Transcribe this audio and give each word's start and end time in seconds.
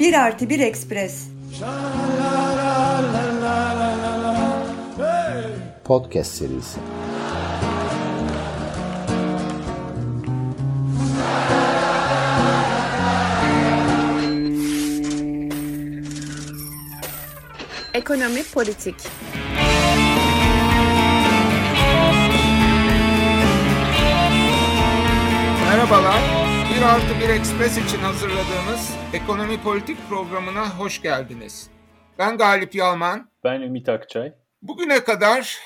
Bir 0.00 0.14
artı 0.14 0.48
bir 0.48 0.60
ekspres. 0.60 1.28
Podcast 5.84 6.30
serisi. 6.34 6.80
Ekonomi 17.94 18.42
politik. 18.54 18.94
Merhabalar. 25.76 26.22
Bir 26.76 26.82
artı 26.82 27.20
bir 27.20 27.28
ekspres 27.28 27.78
için 27.78 27.98
hazırladığımız 27.98 28.96
ekonomi 29.12 29.62
politik 29.62 29.98
programına 30.08 30.78
hoş 30.78 31.02
geldiniz. 31.02 31.70
Ben 32.18 32.38
Galip 32.38 32.74
Yalman. 32.74 33.30
Ben 33.44 33.60
Ümit 33.60 33.88
Akçay. 33.88 34.32
Bugüne 34.62 35.04
kadar 35.04 35.58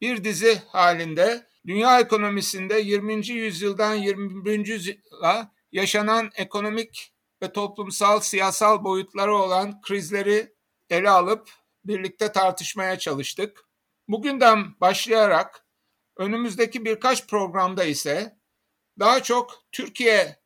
bir 0.00 0.24
dizi 0.24 0.58
halinde 0.66 1.46
dünya 1.66 2.00
ekonomisinde 2.00 2.80
20. 2.80 3.28
yüzyıldan 3.28 3.94
21. 3.94 4.66
yüzyıla 4.66 5.52
yaşanan 5.72 6.30
ekonomik 6.36 7.12
ve 7.42 7.52
toplumsal 7.52 8.20
siyasal 8.20 8.84
boyutları 8.84 9.36
olan 9.36 9.80
krizleri 9.80 10.54
ele 10.90 11.10
alıp 11.10 11.50
birlikte 11.84 12.32
tartışmaya 12.32 12.98
çalıştık. 12.98 13.60
Bugünden 14.08 14.80
başlayarak 14.80 15.66
önümüzdeki 16.16 16.84
birkaç 16.84 17.26
programda 17.26 17.84
ise 17.84 18.43
daha 18.98 19.22
çok 19.22 19.62
Türkiye 19.72 20.36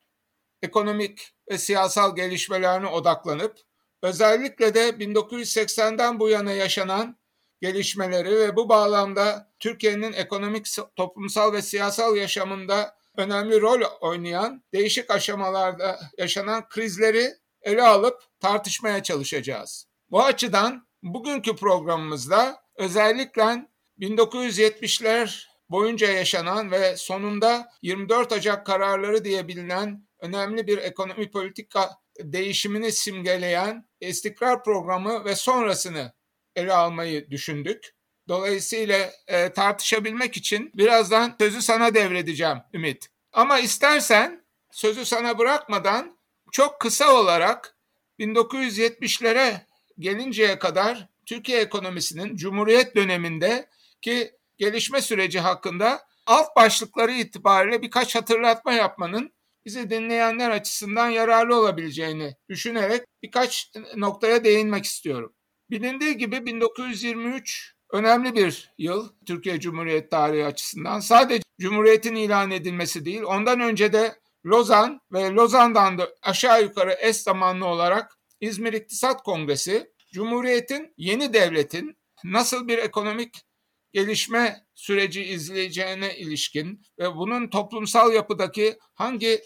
ekonomik 0.62 1.34
ve 1.50 1.58
siyasal 1.58 2.16
gelişmelerine 2.16 2.86
odaklanıp 2.86 3.58
özellikle 4.02 4.74
de 4.74 4.88
1980'den 4.88 6.20
bu 6.20 6.28
yana 6.28 6.52
yaşanan 6.52 7.18
gelişmeleri 7.60 8.30
ve 8.30 8.56
bu 8.56 8.68
bağlamda 8.68 9.52
Türkiye'nin 9.58 10.12
ekonomik, 10.12 10.66
toplumsal 10.96 11.52
ve 11.52 11.62
siyasal 11.62 12.16
yaşamında 12.16 12.96
önemli 13.16 13.60
rol 13.60 13.80
oynayan 14.00 14.64
değişik 14.72 15.10
aşamalarda 15.10 16.00
yaşanan 16.18 16.68
krizleri 16.68 17.34
ele 17.62 17.82
alıp 17.82 18.22
tartışmaya 18.40 19.02
çalışacağız. 19.02 19.86
Bu 20.10 20.22
açıdan 20.22 20.88
bugünkü 21.02 21.56
programımızda 21.56 22.62
özellikle 22.76 23.68
1970'ler 24.00 25.46
boyunca 25.70 26.12
yaşanan 26.12 26.70
ve 26.70 26.96
sonunda 26.96 27.72
24 27.82 28.32
Ocak 28.32 28.66
kararları 28.66 29.24
diye 29.24 29.48
bilinen 29.48 30.08
önemli 30.20 30.66
bir 30.66 30.78
ekonomi 30.78 31.30
politika 31.30 31.90
değişimini 32.20 32.92
simgeleyen 32.92 33.88
istikrar 34.00 34.64
programı 34.64 35.24
ve 35.24 35.34
sonrasını 35.34 36.12
ele 36.56 36.74
almayı 36.74 37.30
düşündük. 37.30 37.94
Dolayısıyla 38.28 39.10
e, 39.26 39.52
tartışabilmek 39.52 40.36
için 40.36 40.70
birazdan 40.74 41.36
sözü 41.38 41.62
sana 41.62 41.94
devredeceğim 41.94 42.58
Ümit. 42.74 43.08
Ama 43.32 43.58
istersen 43.58 44.44
sözü 44.70 45.04
sana 45.04 45.38
bırakmadan 45.38 46.18
çok 46.52 46.80
kısa 46.80 47.14
olarak 47.14 47.76
1970'lere 48.18 49.60
gelinceye 49.98 50.58
kadar 50.58 51.08
Türkiye 51.26 51.60
ekonomisinin 51.60 52.36
Cumhuriyet 52.36 52.96
döneminde 52.96 53.68
ki 54.02 54.37
gelişme 54.58 55.00
süreci 55.00 55.40
hakkında 55.40 56.00
alt 56.26 56.56
başlıkları 56.56 57.12
itibariyle 57.12 57.82
birkaç 57.82 58.14
hatırlatma 58.14 58.72
yapmanın 58.72 59.32
bizi 59.64 59.90
dinleyenler 59.90 60.50
açısından 60.50 61.08
yararlı 61.08 61.60
olabileceğini 61.60 62.34
düşünerek 62.48 63.04
birkaç 63.22 63.72
noktaya 63.96 64.44
değinmek 64.44 64.84
istiyorum. 64.84 65.34
Bilindiği 65.70 66.16
gibi 66.16 66.46
1923 66.46 67.74
önemli 67.92 68.34
bir 68.34 68.72
yıl 68.78 69.08
Türkiye 69.26 69.60
Cumhuriyet 69.60 70.10
tarihi 70.10 70.44
açısından. 70.44 71.00
Sadece 71.00 71.42
Cumhuriyet'in 71.60 72.14
ilan 72.14 72.50
edilmesi 72.50 73.04
değil, 73.04 73.22
ondan 73.22 73.60
önce 73.60 73.92
de 73.92 74.14
Lozan 74.46 75.00
ve 75.12 75.30
Lozan'dan 75.30 75.98
da 75.98 76.08
aşağı 76.22 76.62
yukarı 76.62 76.96
eş 77.00 77.16
zamanlı 77.16 77.66
olarak 77.66 78.18
İzmir 78.40 78.72
İktisat 78.72 79.22
Kongresi, 79.22 79.92
Cumhuriyet'in 80.12 80.94
yeni 80.96 81.32
devletin 81.32 81.98
nasıl 82.24 82.68
bir 82.68 82.78
ekonomik 82.78 83.47
gelişme 83.92 84.66
süreci 84.74 85.24
izleyeceğine 85.24 86.16
ilişkin 86.16 86.82
ve 86.98 87.16
bunun 87.16 87.50
toplumsal 87.50 88.12
yapıdaki 88.12 88.78
hangi 88.94 89.40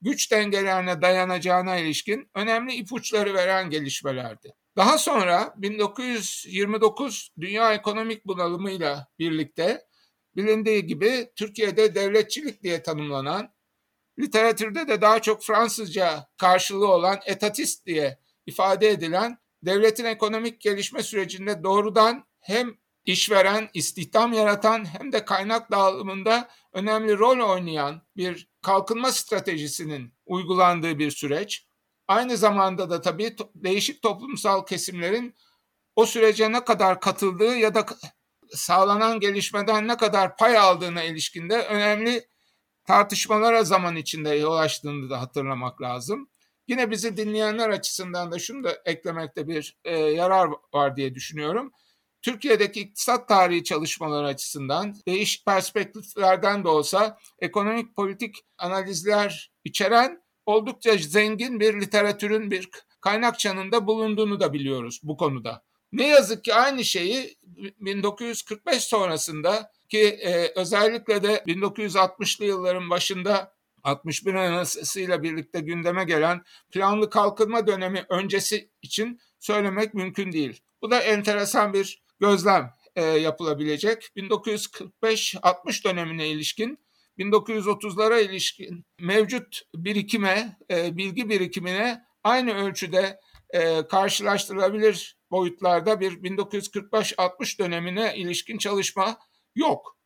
güç 0.00 0.32
dengelerine 0.32 1.02
dayanacağına 1.02 1.76
ilişkin 1.76 2.30
önemli 2.34 2.74
ipuçları 2.74 3.34
veren 3.34 3.70
gelişmelerdi. 3.70 4.54
Daha 4.76 4.98
sonra 4.98 5.54
1929 5.56 7.32
dünya 7.40 7.74
ekonomik 7.74 8.26
bunalımıyla 8.26 9.08
birlikte 9.18 9.86
bilindiği 10.36 10.86
gibi 10.86 11.30
Türkiye'de 11.36 11.94
devletçilik 11.94 12.62
diye 12.62 12.82
tanımlanan, 12.82 13.54
literatürde 14.18 14.88
de 14.88 15.00
daha 15.00 15.22
çok 15.22 15.42
Fransızca 15.42 16.28
karşılığı 16.36 16.88
olan 16.92 17.18
etatist 17.26 17.86
diye 17.86 18.18
ifade 18.46 18.88
edilen 18.88 19.38
devletin 19.62 20.04
ekonomik 20.04 20.60
gelişme 20.60 21.02
sürecinde 21.02 21.62
doğrudan 21.62 22.26
hem 22.40 22.76
işveren, 23.08 23.70
istihdam 23.74 24.32
yaratan 24.32 24.84
hem 24.84 25.12
de 25.12 25.24
kaynak 25.24 25.70
dağılımında 25.70 26.48
önemli 26.72 27.18
rol 27.18 27.50
oynayan 27.50 28.02
bir 28.16 28.48
kalkınma 28.62 29.12
stratejisinin 29.12 30.14
uygulandığı 30.26 30.98
bir 30.98 31.10
süreç. 31.10 31.66
Aynı 32.08 32.36
zamanda 32.36 32.90
da 32.90 33.00
tabii 33.00 33.36
değişik 33.54 34.02
toplumsal 34.02 34.66
kesimlerin 34.66 35.34
o 35.96 36.06
sürece 36.06 36.52
ne 36.52 36.64
kadar 36.64 37.00
katıldığı 37.00 37.56
ya 37.56 37.74
da 37.74 37.86
sağlanan 38.50 39.20
gelişmeden 39.20 39.88
ne 39.88 39.96
kadar 39.96 40.36
pay 40.36 40.58
aldığına 40.58 41.02
ilişkinde 41.02 41.66
önemli 41.66 42.28
tartışmalara 42.84 43.64
zaman 43.64 43.96
içinde 43.96 44.30
yol 44.30 44.56
açtığını 44.56 45.10
da 45.10 45.20
hatırlamak 45.20 45.82
lazım. 45.82 46.28
Yine 46.66 46.90
bizi 46.90 47.16
dinleyenler 47.16 47.68
açısından 47.68 48.32
da 48.32 48.38
şunu 48.38 48.64
da 48.64 48.78
eklemekte 48.84 49.48
bir 49.48 49.78
e, 49.84 49.98
yarar 49.98 50.48
var 50.74 50.96
diye 50.96 51.14
düşünüyorum. 51.14 51.72
Türkiye'deki 52.22 52.80
iktisat 52.80 53.28
tarihi 53.28 53.64
çalışmaları 53.64 54.26
açısından 54.26 54.94
değişik 55.06 55.46
perspektiflerden 55.46 56.64
de 56.64 56.68
olsa 56.68 57.18
ekonomik 57.38 57.96
politik 57.96 58.36
analizler 58.58 59.52
içeren 59.64 60.22
oldukça 60.46 60.96
zengin 60.96 61.60
bir 61.60 61.80
literatürün 61.80 62.50
bir 62.50 62.68
kaynakçanında 63.00 63.86
bulunduğunu 63.86 64.40
da 64.40 64.52
biliyoruz 64.52 65.00
bu 65.02 65.16
konuda. 65.16 65.64
Ne 65.92 66.06
yazık 66.06 66.44
ki 66.44 66.54
aynı 66.54 66.84
şeyi 66.84 67.36
1945 67.80 68.84
sonrasında 68.84 69.72
ki 69.88 70.00
e, 70.00 70.52
özellikle 70.56 71.22
de 71.22 71.42
1960'lı 71.46 72.44
yılların 72.44 72.90
başında 72.90 73.52
61 73.82 74.34
Anayasası'yla 74.34 75.22
birlikte 75.22 75.60
gündeme 75.60 76.04
gelen 76.04 76.42
planlı 76.70 77.10
kalkınma 77.10 77.66
dönemi 77.66 78.06
öncesi 78.08 78.70
için 78.82 79.20
söylemek 79.38 79.94
mümkün 79.94 80.32
değil. 80.32 80.60
Bu 80.82 80.90
da 80.90 81.00
enteresan 81.00 81.72
bir 81.72 82.02
gözlem 82.20 82.70
e, 82.96 83.02
yapılabilecek. 83.04 84.10
1945-60 84.16 85.84
dönemine 85.84 86.28
ilişkin 86.28 86.78
1930'lara 87.18 88.20
ilişkin 88.20 88.86
mevcut 89.00 89.62
birikime, 89.74 90.56
e, 90.70 90.96
bilgi 90.96 91.28
birikimine 91.28 92.04
aynı 92.24 92.54
ölçüde 92.54 93.20
e, 93.50 93.86
karşılaştırılabilir 93.86 95.18
boyutlarda 95.30 96.00
bir 96.00 96.12
1945-60 96.12 97.58
dönemine 97.58 98.16
ilişkin 98.16 98.58
çalışma 98.58 99.18
yok. 99.54 99.98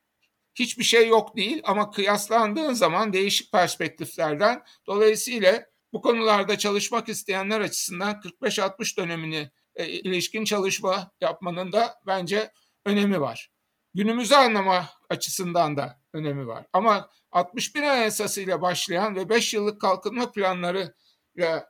Hiçbir 0.54 0.84
şey 0.84 1.08
yok 1.08 1.36
değil 1.36 1.60
ama 1.64 1.90
kıyaslandığın 1.90 2.72
zaman 2.72 3.12
değişik 3.12 3.52
perspektiflerden 3.52 4.62
dolayısıyla 4.86 5.66
bu 5.92 6.02
konularda 6.02 6.58
çalışmak 6.58 7.08
isteyenler 7.08 7.60
açısından 7.60 8.20
45-60 8.42 8.96
dönemini 8.96 9.50
e, 9.76 9.86
ilişkin 9.86 10.44
çalışma 10.44 11.10
yapmanın 11.20 11.72
da 11.72 11.94
bence 12.06 12.52
önemi 12.84 13.20
var. 13.20 13.50
Günümüzü 13.94 14.34
anlama 14.34 14.88
açısından 15.10 15.76
da 15.76 16.00
önemi 16.12 16.46
var. 16.46 16.66
Ama 16.72 17.10
61 17.32 17.82
Anayasası 17.82 18.40
ile 18.40 18.62
başlayan 18.62 19.16
ve 19.16 19.28
5 19.28 19.54
yıllık 19.54 19.80
kalkınma 19.80 20.32
planları 20.32 20.94
ile 21.36 21.64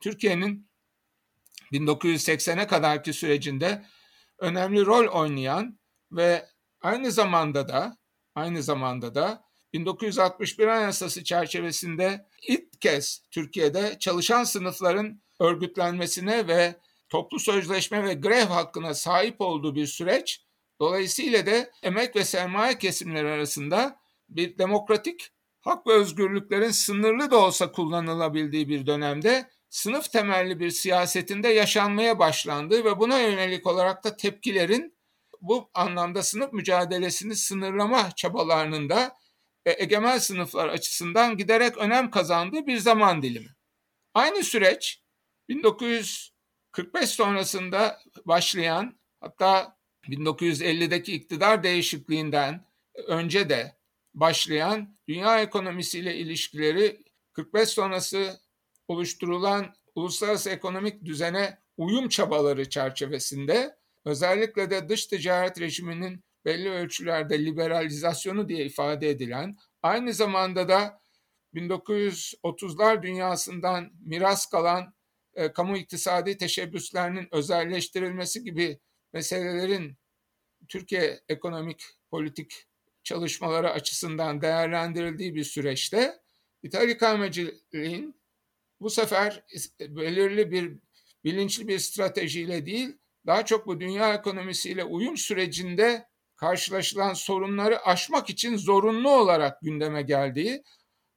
Türkiye'nin 0.00 0.68
1980'e 1.72 2.66
kadarki 2.66 3.12
sürecinde 3.12 3.84
önemli 4.38 4.86
rol 4.86 5.06
oynayan 5.06 5.78
ve 6.12 6.46
aynı 6.80 7.12
zamanda 7.12 7.68
da 7.68 7.96
aynı 8.34 8.62
zamanda 8.62 9.14
da 9.14 9.44
1961 9.72 10.66
Anayasası 10.66 11.24
çerçevesinde 11.24 12.26
ilk 12.48 12.80
kez 12.80 13.22
Türkiye'de 13.30 13.96
çalışan 14.00 14.44
sınıfların 14.44 15.22
örgütlenmesine 15.40 16.48
ve 16.48 16.76
toplu 17.08 17.38
sözleşme 17.38 18.04
ve 18.04 18.14
grev 18.14 18.46
hakkına 18.46 18.94
sahip 18.94 19.40
olduğu 19.40 19.74
bir 19.74 19.86
süreç 19.86 20.48
Dolayısıyla 20.80 21.46
da 21.46 21.70
emek 21.82 22.16
ve 22.16 22.24
sermaye 22.24 22.78
kesimleri 22.78 23.28
arasında 23.28 24.00
bir 24.28 24.58
demokratik 24.58 25.30
hak 25.60 25.86
ve 25.86 25.92
özgürlüklerin 25.92 26.70
sınırlı 26.70 27.30
da 27.30 27.38
olsa 27.38 27.72
kullanılabildiği 27.72 28.68
bir 28.68 28.86
dönemde 28.86 29.50
sınıf 29.70 30.12
temelli 30.12 30.60
bir 30.60 30.70
siyasetinde 30.70 31.48
yaşanmaya 31.48 32.18
başlandığı 32.18 32.84
ve 32.84 32.98
buna 32.98 33.18
yönelik 33.18 33.66
olarak 33.66 34.04
da 34.04 34.16
tepkilerin 34.16 34.98
bu 35.40 35.70
anlamda 35.74 36.22
sınıf 36.22 36.52
mücadelesini 36.52 37.36
sınırlama 37.36 38.10
çabalarının 38.16 38.88
da 38.88 39.16
e, 39.66 39.82
egemen 39.82 40.18
sınıflar 40.18 40.68
açısından 40.68 41.36
giderek 41.36 41.78
önem 41.78 42.10
kazandığı 42.10 42.66
bir 42.66 42.78
zaman 42.78 43.22
dilimi. 43.22 43.56
Aynı 44.14 44.44
süreç 44.44 45.02
1945 46.76 47.10
sonrasında 47.10 48.00
başlayan 48.24 48.98
hatta 49.20 49.78
1950'deki 50.04 51.12
iktidar 51.12 51.62
değişikliğinden 51.62 52.66
önce 53.06 53.48
de 53.48 53.76
başlayan 54.14 54.96
dünya 55.08 55.40
ekonomisiyle 55.40 56.16
ilişkileri 56.16 57.04
45 57.32 57.68
sonrası 57.68 58.40
oluşturulan 58.88 59.74
uluslararası 59.94 60.50
ekonomik 60.50 61.04
düzene 61.04 61.58
uyum 61.76 62.08
çabaları 62.08 62.68
çerçevesinde 62.68 63.76
özellikle 64.04 64.70
de 64.70 64.88
dış 64.88 65.06
ticaret 65.06 65.60
rejiminin 65.60 66.24
belli 66.44 66.70
ölçülerde 66.70 67.44
liberalizasyonu 67.44 68.48
diye 68.48 68.66
ifade 68.66 69.10
edilen 69.10 69.56
aynı 69.82 70.12
zamanda 70.12 70.68
da 70.68 71.00
1930'lar 71.54 73.02
dünyasından 73.02 73.90
miras 74.04 74.46
kalan 74.46 74.94
e, 75.38 75.52
kamu 75.52 75.76
iktisadi 75.76 76.36
teşebbüslerinin 76.36 77.28
özelleştirilmesi 77.32 78.44
gibi 78.44 78.78
meselelerin 79.12 79.96
Türkiye 80.68 81.20
ekonomik 81.28 81.84
politik 82.10 82.66
çalışmaları 83.04 83.70
açısından 83.70 84.40
değerlendirildiği 84.42 85.34
bir 85.34 85.44
süreçte 85.44 86.20
İthal 86.62 86.88
ikameciliğin 86.88 88.20
bu 88.80 88.90
sefer 88.90 89.44
belirli 89.80 90.50
bir 90.50 90.72
bilinçli 91.24 91.68
bir 91.68 91.78
stratejiyle 91.78 92.66
değil, 92.66 92.96
daha 93.26 93.44
çok 93.44 93.66
bu 93.66 93.80
dünya 93.80 94.14
ekonomisiyle 94.14 94.84
uyum 94.84 95.16
sürecinde 95.16 96.08
karşılaşılan 96.36 97.14
sorunları 97.14 97.86
aşmak 97.86 98.30
için 98.30 98.56
zorunlu 98.56 99.10
olarak 99.10 99.60
gündeme 99.62 100.02
geldiği, 100.02 100.62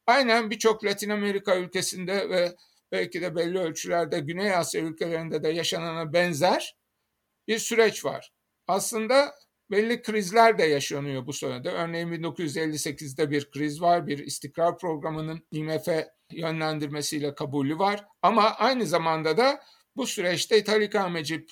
aynen 0.08 0.50
birçok 0.50 0.86
Latin 0.86 1.10
Amerika 1.10 1.58
ülkesinde 1.58 2.30
ve 2.30 2.56
belki 2.92 3.22
de 3.22 3.36
belli 3.36 3.60
ölçülerde 3.60 4.20
Güney 4.20 4.56
Asya 4.56 4.82
ülkelerinde 4.82 5.44
de 5.44 5.50
yaşanana 5.50 6.14
benzer 6.14 6.78
bir 7.48 7.60
süreç 7.60 8.06
var. 8.06 8.32
Aslında 8.68 9.36
belli 9.72 10.02
krizler 10.02 10.58
de 10.58 10.64
yaşanıyor 10.64 11.28
bu 11.28 11.34
sırada. 11.34 11.72
Örneğin 11.72 12.08
1958'de 12.08 13.32
bir 13.32 13.52
kriz 13.52 13.82
var, 13.82 14.08
bir 14.08 14.18
istikrar 14.20 14.78
programının 14.78 15.48
IMF 15.52 15.88
yönlendirmesiyle 16.32 17.36
kabulü 17.36 17.80
var. 17.80 18.06
Ama 18.22 18.44
aynı 18.50 18.86
zamanda 18.86 19.38
da 19.38 19.62
bu 19.96 20.08
süreçte 20.08 20.58
ithal 20.58 20.82
ikameci 20.82 21.46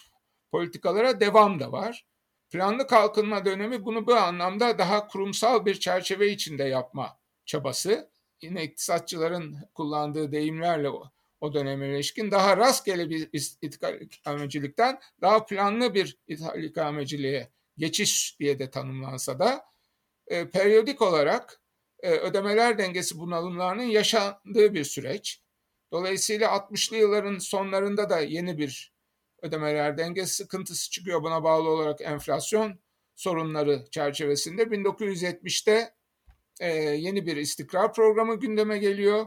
politikalara 0.51 1.19
devam 1.19 1.59
da 1.59 1.71
var. 1.71 2.05
Planlı 2.49 2.87
kalkınma 2.87 3.45
dönemi 3.45 3.85
bunu 3.85 4.07
bu 4.07 4.15
anlamda 4.15 4.77
daha 4.77 5.07
kurumsal 5.07 5.65
bir 5.65 5.79
çerçeve 5.79 6.31
içinde 6.31 6.63
yapma 6.63 7.19
çabası. 7.45 8.09
Yine 8.41 8.63
iktisatçıların 8.63 9.55
kullandığı 9.73 10.31
deyimlerle 10.31 10.89
o, 11.41 11.53
döneme 11.53 11.89
ilişkin 11.89 12.31
daha 12.31 12.57
rastgele 12.57 13.09
bir 13.09 13.29
ithal 13.61 14.01
ikamecilikten 14.01 14.99
daha 15.21 15.45
planlı 15.45 15.93
bir 15.93 16.17
ithal 16.27 16.63
ikameciliğe 16.63 17.51
geçiş 17.77 18.39
diye 18.39 18.59
de 18.59 18.69
tanımlansa 18.69 19.39
da 19.39 19.65
e, 20.27 20.49
periyodik 20.49 21.01
olarak 21.01 21.61
e, 21.99 22.11
ödemeler 22.11 22.77
dengesi 22.77 23.19
bunalımlarının 23.19 23.83
yaşandığı 23.83 24.73
bir 24.73 24.83
süreç. 24.83 25.41
Dolayısıyla 25.91 26.49
60'lı 26.49 26.97
yılların 26.97 27.37
sonlarında 27.37 28.09
da 28.09 28.19
yeni 28.19 28.57
bir 28.57 28.93
ödemeler 29.41 29.97
dengesi 29.97 30.33
sıkıntısı 30.33 30.91
çıkıyor. 30.91 31.23
Buna 31.23 31.43
bağlı 31.43 31.69
olarak 31.69 32.01
enflasyon 32.01 32.79
sorunları 33.15 33.85
çerçevesinde 33.91 34.63
1970'te 34.63 35.93
e, 36.59 36.73
yeni 36.77 37.25
bir 37.25 37.37
istikrar 37.37 37.93
programı 37.93 38.39
gündeme 38.39 38.77
geliyor. 38.77 39.25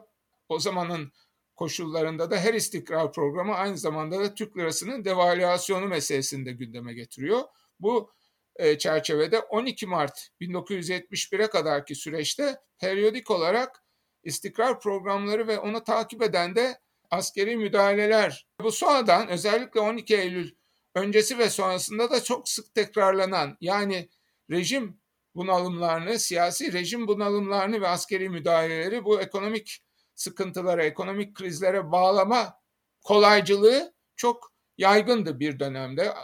O 0.49 0.59
zamanın 0.59 1.13
koşullarında 1.57 2.31
da 2.31 2.37
her 2.37 2.55
istikrar 2.55 3.13
programı 3.13 3.55
aynı 3.55 3.79
zamanda 3.79 4.21
da 4.21 4.35
Türk 4.35 4.57
lirasının 4.57 5.05
devalüasyonu 5.05 5.87
meselesini 5.87 6.47
de 6.47 6.53
gündeme 6.53 6.95
getiriyor. 6.95 7.41
Bu 7.81 8.13
e, 8.57 8.79
çerçevede 8.79 9.41
12 9.41 9.87
Mart 9.87 10.29
1971'e 10.41 11.47
kadarki 11.47 11.95
süreçte 11.95 12.57
periyodik 12.79 13.31
olarak 13.31 13.83
istikrar 14.25 14.81
programları 14.81 15.49
ve 15.49 15.59
onu 15.59 15.85
takip 15.85 16.23
eden 16.23 16.57
de 16.57 16.79
askeri 17.11 17.57
müdahaleler. 17.57 18.47
Bu 18.63 18.73
sonradan 18.73 19.29
özellikle 19.29 19.81
12 19.81 20.17
Eylül 20.17 20.55
öncesi 20.95 21.39
ve 21.39 21.51
sonrasında 21.51 22.11
da 22.11 22.25
çok 22.25 22.49
sık 22.49 22.75
tekrarlanan 22.75 23.57
yani 23.61 24.09
rejim 24.51 25.01
bunalımlarını, 25.35 26.19
siyasi 26.19 26.73
rejim 26.73 27.09
bunalımlarını 27.09 27.81
ve 27.81 27.89
askeri 27.89 28.29
müdahaleleri 28.29 29.05
bu 29.05 29.21
ekonomik 29.21 29.83
sıkıntılara, 30.23 30.85
ekonomik 30.85 31.35
krizlere 31.35 31.93
bağlama 31.93 32.55
kolaycılığı 33.05 33.95
çok 34.17 34.53
yaygındı 34.79 35.41
bir 35.41 35.59
dönemde. 35.59 36.15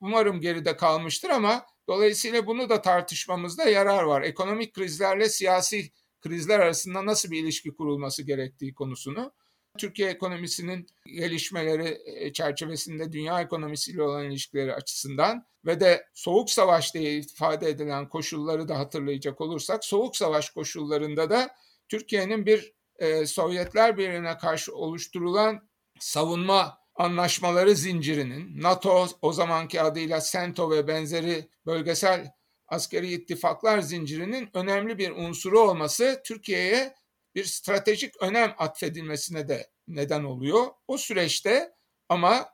Umarım 0.00 0.40
geride 0.40 0.76
kalmıştır 0.76 1.30
ama 1.30 1.66
dolayısıyla 1.88 2.46
bunu 2.46 2.68
da 2.68 2.82
tartışmamızda 2.82 3.64
yarar 3.64 4.02
var. 4.02 4.22
Ekonomik 4.22 4.74
krizlerle 4.74 5.28
siyasi 5.28 5.92
krizler 6.20 6.60
arasında 6.60 7.06
nasıl 7.06 7.30
bir 7.30 7.42
ilişki 7.42 7.74
kurulması 7.74 8.22
gerektiği 8.22 8.74
konusunu. 8.74 9.32
Türkiye 9.78 10.10
ekonomisinin 10.10 10.86
gelişmeleri 11.06 11.98
e, 12.04 12.32
çerçevesinde 12.32 13.12
dünya 13.12 13.40
ekonomisiyle 13.40 14.02
olan 14.02 14.24
ilişkileri 14.24 14.74
açısından 14.74 15.46
ve 15.66 15.80
de 15.80 16.06
soğuk 16.14 16.50
savaş 16.50 16.94
diye 16.94 17.18
ifade 17.18 17.68
edilen 17.68 18.08
koşulları 18.08 18.68
da 18.68 18.78
hatırlayacak 18.78 19.40
olursak 19.40 19.84
soğuk 19.84 20.16
savaş 20.16 20.50
koşullarında 20.50 21.30
da 21.30 21.50
Türkiye'nin 21.88 22.46
bir 22.46 22.72
e, 22.98 23.26
Sovyetler 23.26 23.98
Birliği'ne 23.98 24.38
karşı 24.38 24.74
oluşturulan 24.74 25.68
savunma 26.00 26.78
anlaşmaları 26.94 27.74
zincirinin 27.74 28.62
NATO 28.62 29.06
o 29.22 29.32
zamanki 29.32 29.80
adıyla 29.80 30.20
SENTO 30.20 30.70
ve 30.70 30.88
benzeri 30.88 31.48
bölgesel 31.66 32.32
askeri 32.68 33.12
ittifaklar 33.12 33.78
zincirinin 33.78 34.50
önemli 34.54 34.98
bir 34.98 35.10
unsuru 35.10 35.60
olması 35.60 36.22
Türkiye'ye 36.24 36.94
bir 37.34 37.44
stratejik 37.44 38.22
önem 38.22 38.54
atfedilmesine 38.58 39.48
de 39.48 39.70
neden 39.88 40.24
oluyor. 40.24 40.66
O 40.88 40.98
süreçte 40.98 41.72
ama 42.08 42.48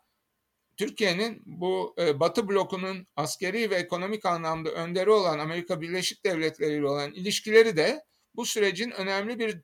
Türkiye'nin 0.76 1.42
bu 1.46 1.94
e, 1.98 2.20
Batı 2.20 2.48
blokunun 2.48 3.06
askeri 3.16 3.70
ve 3.70 3.74
ekonomik 3.74 4.26
anlamda 4.26 4.70
önderi 4.70 5.10
olan 5.10 5.38
Amerika 5.38 5.80
Birleşik 5.80 6.24
Devletleri 6.24 6.74
ile 6.74 6.86
olan 6.86 7.12
ilişkileri 7.12 7.76
de 7.76 8.04
bu 8.34 8.46
sürecin 8.46 8.90
önemli 8.90 9.38
bir 9.38 9.60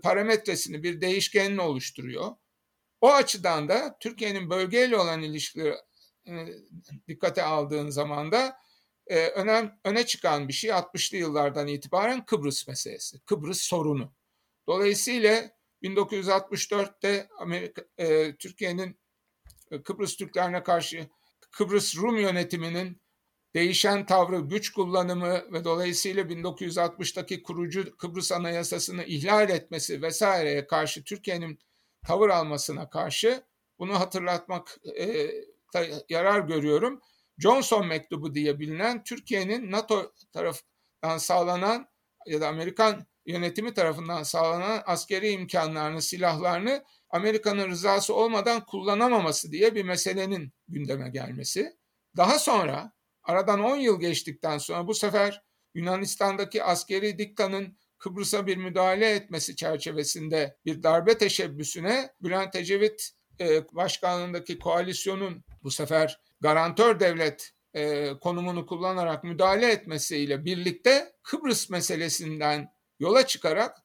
parametresini, 0.00 0.82
bir 0.82 1.00
değişkenini 1.00 1.60
oluşturuyor. 1.60 2.30
O 3.00 3.12
açıdan 3.12 3.68
da 3.68 3.96
Türkiye'nin 4.00 4.50
bölgeyle 4.50 4.96
olan 4.96 5.22
ilişkileri 5.22 5.74
e, 6.26 6.46
dikkate 7.08 7.42
aldığın 7.42 7.90
zaman 7.90 8.32
da 8.32 8.56
e, 9.06 9.26
önem 9.26 9.80
öne 9.84 10.06
çıkan 10.06 10.48
bir 10.48 10.52
şey 10.52 10.70
60'lı 10.70 11.16
yıllardan 11.16 11.66
itibaren 11.66 12.24
Kıbrıs 12.24 12.68
meselesi, 12.68 13.20
Kıbrıs 13.20 13.60
sorunu. 13.60 14.14
Dolayısıyla 14.66 15.50
1964'te 15.82 17.28
Amerika 17.38 17.82
e, 17.98 18.36
Türkiye'nin 18.36 18.98
e, 19.70 19.82
Kıbrıs 19.82 20.16
Türklerine 20.16 20.62
karşı 20.62 21.08
Kıbrıs 21.50 21.96
Rum 21.96 22.16
yönetiminin 22.16 23.00
değişen 23.54 24.06
tavrı, 24.06 24.40
güç 24.40 24.72
kullanımı 24.72 25.52
ve 25.52 25.64
dolayısıyla 25.64 26.22
1960'taki 26.22 27.42
kurucu 27.42 27.96
Kıbrıs 27.96 28.32
Anayasası'nı 28.32 29.04
ihlal 29.04 29.50
etmesi 29.50 30.02
vesaireye 30.02 30.66
karşı 30.66 31.04
Türkiye'nin 31.04 31.58
tavır 32.06 32.28
almasına 32.28 32.90
karşı 32.90 33.42
bunu 33.78 34.00
hatırlatmak 34.00 34.78
e, 34.98 35.30
yarar 36.08 36.40
görüyorum. 36.40 37.00
Johnson 37.38 37.86
mektubu 37.86 38.34
diye 38.34 38.60
bilinen 38.60 39.04
Türkiye'nin 39.04 39.70
NATO 39.70 40.12
tarafından 40.32 41.18
sağlanan 41.18 41.88
ya 42.26 42.40
da 42.40 42.48
Amerikan 42.48 43.06
yönetimi 43.26 43.74
tarafından 43.74 44.22
sağlanan 44.22 44.82
askeri 44.86 45.30
imkanlarını, 45.30 46.02
silahlarını 46.02 46.84
Amerika'nın 47.10 47.68
rızası 47.68 48.14
olmadan 48.14 48.66
kullanamaması 48.66 49.52
diye 49.52 49.74
bir 49.74 49.84
meselenin 49.84 50.52
gündeme 50.68 51.08
gelmesi. 51.08 51.76
Daha 52.16 52.38
sonra 52.38 52.92
aradan 53.28 53.60
10 53.60 53.76
yıl 53.76 54.00
geçtikten 54.00 54.58
sonra 54.58 54.86
bu 54.86 54.94
sefer 54.94 55.42
Yunanistan'daki 55.74 56.64
askeri 56.64 57.18
diktanın 57.18 57.78
Kıbrıs'a 57.98 58.46
bir 58.46 58.56
müdahale 58.56 59.10
etmesi 59.10 59.56
çerçevesinde 59.56 60.56
bir 60.64 60.82
darbe 60.82 61.18
teşebbüsüne 61.18 62.10
Bülent 62.22 62.56
Ecevit 62.56 63.10
e, 63.40 63.64
başkanlığındaki 63.72 64.58
koalisyonun 64.58 65.44
bu 65.62 65.70
sefer 65.70 66.20
garantör 66.40 67.00
devlet 67.00 67.50
e, 67.74 68.12
konumunu 68.20 68.66
kullanarak 68.66 69.24
müdahale 69.24 69.70
etmesiyle 69.70 70.44
birlikte 70.44 71.12
Kıbrıs 71.22 71.70
meselesinden 71.70 72.68
yola 73.00 73.26
çıkarak 73.26 73.76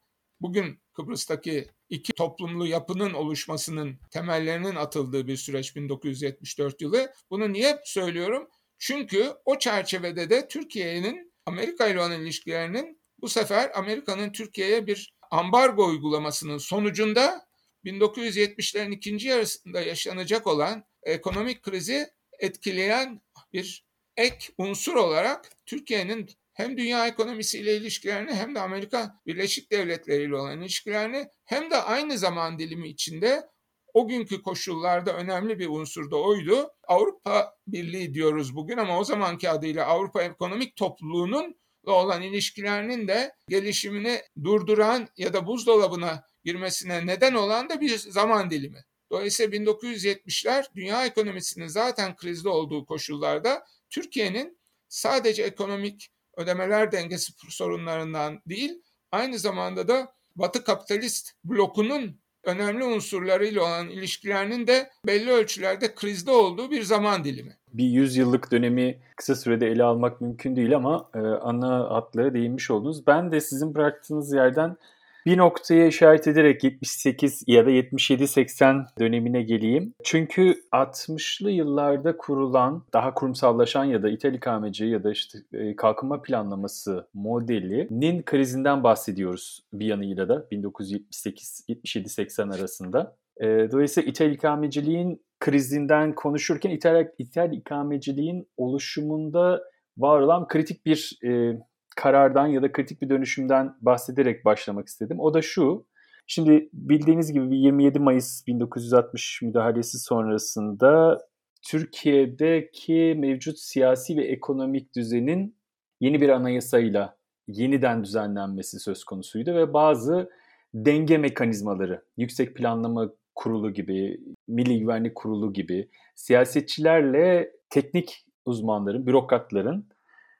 bugün 0.41 0.81
Kıbrıs'taki 0.93 1.67
iki 1.89 2.13
toplumlu 2.13 2.67
yapının 2.67 3.13
oluşmasının 3.13 3.99
temellerinin 4.11 4.75
atıldığı 4.75 5.27
bir 5.27 5.37
süreç 5.37 5.75
1974 5.75 6.81
yılı. 6.81 7.13
Bunu 7.29 7.53
niye 7.53 7.79
söylüyorum? 7.83 8.49
Çünkü 8.85 9.33
o 9.45 9.59
çerçevede 9.59 10.29
de 10.29 10.47
Türkiye'nin 10.47 11.33
Amerika 11.45 11.87
ile 11.87 11.99
olan 11.99 12.21
ilişkilerinin 12.21 13.01
bu 13.21 13.29
sefer 13.29 13.71
Amerika'nın 13.73 14.31
Türkiye'ye 14.31 14.87
bir 14.87 15.13
ambargo 15.31 15.85
uygulamasının 15.85 16.57
sonucunda 16.57 17.47
1970'lerin 17.85 18.91
ikinci 18.91 19.27
yarısında 19.27 19.81
yaşanacak 19.81 20.47
olan 20.47 20.83
ekonomik 21.03 21.63
krizi 21.63 22.07
etkileyen 22.39 23.21
bir 23.53 23.85
ek 24.17 24.53
unsur 24.57 24.95
olarak 24.95 25.49
Türkiye'nin 25.65 26.29
hem 26.53 26.77
dünya 26.77 27.07
ekonomisiyle 27.07 27.77
ilişkilerini 27.77 28.33
hem 28.33 28.55
de 28.55 28.59
Amerika 28.59 29.21
Birleşik 29.25 29.71
Devletleri 29.71 30.23
ile 30.23 30.35
olan 30.35 30.61
ilişkilerini 30.61 31.27
hem 31.45 31.71
de 31.71 31.77
aynı 31.77 32.17
zaman 32.17 32.59
dilimi 32.59 32.89
içinde 32.89 33.52
o 33.93 34.07
günkü 34.07 34.41
koşullarda 34.41 35.13
önemli 35.13 35.59
bir 35.59 35.69
unsur 35.69 36.11
da 36.11 36.15
oydu. 36.15 36.71
Avrupa 36.87 37.55
Birliği 37.67 38.13
diyoruz 38.13 38.55
bugün 38.55 38.77
ama 38.77 38.99
o 38.99 39.03
zamanki 39.03 39.49
adıyla 39.49 39.85
Avrupa 39.85 40.23
Ekonomik 40.23 40.75
Topluluğu'nun 40.75 41.55
olan 41.85 42.21
ilişkilerinin 42.21 43.07
de 43.07 43.35
gelişimini 43.49 44.21
durduran 44.43 45.07
ya 45.17 45.33
da 45.33 45.47
buzdolabına 45.47 46.23
girmesine 46.43 47.05
neden 47.05 47.33
olan 47.33 47.69
da 47.69 47.81
bir 47.81 47.97
zaman 47.97 48.49
dilimi. 48.49 48.83
Dolayısıyla 49.11 49.57
1970'ler 49.57 50.65
dünya 50.75 51.05
ekonomisinin 51.05 51.67
zaten 51.67 52.15
krizde 52.15 52.49
olduğu 52.49 52.85
koşullarda 52.85 53.65
Türkiye'nin 53.89 54.59
sadece 54.87 55.43
ekonomik 55.43 56.09
ödemeler 56.37 56.91
dengesi 56.91 57.33
sorunlarından 57.49 58.41
değil, 58.45 58.81
aynı 59.11 59.39
zamanda 59.39 59.87
da 59.87 60.13
Batı 60.35 60.63
kapitalist 60.63 61.31
blokunun 61.43 62.22
önemli 62.43 62.83
unsurlarıyla 62.83 63.61
olan 63.61 63.89
ilişkilerinin 63.89 64.67
de 64.67 64.89
belli 65.07 65.31
ölçülerde 65.31 65.95
krizde 65.95 66.31
olduğu 66.31 66.71
bir 66.71 66.83
zaman 66.83 67.23
dilimi. 67.23 67.55
Bir 67.73 67.85
yüzyıllık 67.85 68.51
dönemi 68.51 68.97
kısa 69.15 69.35
sürede 69.35 69.67
ele 69.67 69.83
almak 69.83 70.21
mümkün 70.21 70.55
değil 70.55 70.75
ama 70.75 71.09
e, 71.15 71.19
ana 71.19 71.91
hatlara 71.91 72.33
değinmiş 72.33 72.71
oldunuz. 72.71 73.07
Ben 73.07 73.31
de 73.31 73.41
sizin 73.41 73.75
bıraktığınız 73.75 74.33
yerden 74.33 74.77
bir 75.25 75.37
noktaya 75.37 75.87
işaret 75.87 76.27
ederek 76.27 76.63
78 76.63 77.43
ya 77.47 77.65
da 77.65 77.71
77-80 77.71 78.85
dönemine 78.99 79.41
geleyim. 79.41 79.93
Çünkü 80.03 80.55
60'lı 80.71 81.51
yıllarda 81.51 82.17
kurulan, 82.17 82.83
daha 82.93 83.13
kurumsallaşan 83.13 83.83
ya 83.83 84.03
da 84.03 84.09
ithal 84.09 84.33
ikameci 84.33 84.85
ya 84.85 85.03
da 85.03 85.11
işte 85.11 85.39
e, 85.53 85.75
kalkınma 85.75 86.21
planlaması 86.21 87.07
modelinin 87.13 88.23
krizinden 88.23 88.83
bahsediyoruz 88.83 89.63
bir 89.73 89.85
yanıyla 89.85 90.29
da 90.29 90.47
1978-77-80 90.51 92.55
arasında. 92.55 93.15
E, 93.37 93.47
dolayısıyla 93.71 94.09
ithal 94.09 94.31
ikameciliğin 94.31 95.23
krizinden 95.39 96.15
konuşurken 96.15 96.69
ithal, 96.69 97.07
ithal 97.17 97.53
ikameciliğin 97.53 98.47
oluşumunda 98.57 99.63
var 99.97 100.19
olan 100.19 100.47
kritik 100.47 100.85
bir 100.85 101.19
e, 101.25 101.57
karardan 101.95 102.47
ya 102.47 102.61
da 102.61 102.71
kritik 102.71 103.01
bir 103.01 103.09
dönüşümden 103.09 103.75
bahsederek 103.81 104.45
başlamak 104.45 104.87
istedim. 104.87 105.19
O 105.19 105.33
da 105.33 105.41
şu, 105.41 105.85
şimdi 106.27 106.69
bildiğiniz 106.73 107.33
gibi 107.33 107.57
27 107.57 107.99
Mayıs 107.99 108.47
1960 108.47 109.41
müdahalesi 109.41 109.99
sonrasında 109.99 111.19
Türkiye'deki 111.67 113.15
mevcut 113.19 113.59
siyasi 113.59 114.17
ve 114.17 114.23
ekonomik 114.23 114.95
düzenin 114.95 115.55
yeni 115.99 116.21
bir 116.21 116.29
anayasayla 116.29 117.17
yeniden 117.47 118.03
düzenlenmesi 118.03 118.79
söz 118.79 119.03
konusuydu 119.03 119.55
ve 119.55 119.73
bazı 119.73 120.29
denge 120.73 121.17
mekanizmaları, 121.17 122.03
yüksek 122.17 122.55
planlama 122.55 123.09
kurulu 123.35 123.73
gibi, 123.73 124.19
milli 124.47 124.79
güvenlik 124.79 125.15
kurulu 125.15 125.53
gibi 125.53 125.89
siyasetçilerle 126.15 127.51
teknik 127.69 128.25
uzmanların, 128.45 129.05
bürokratların, 129.05 129.89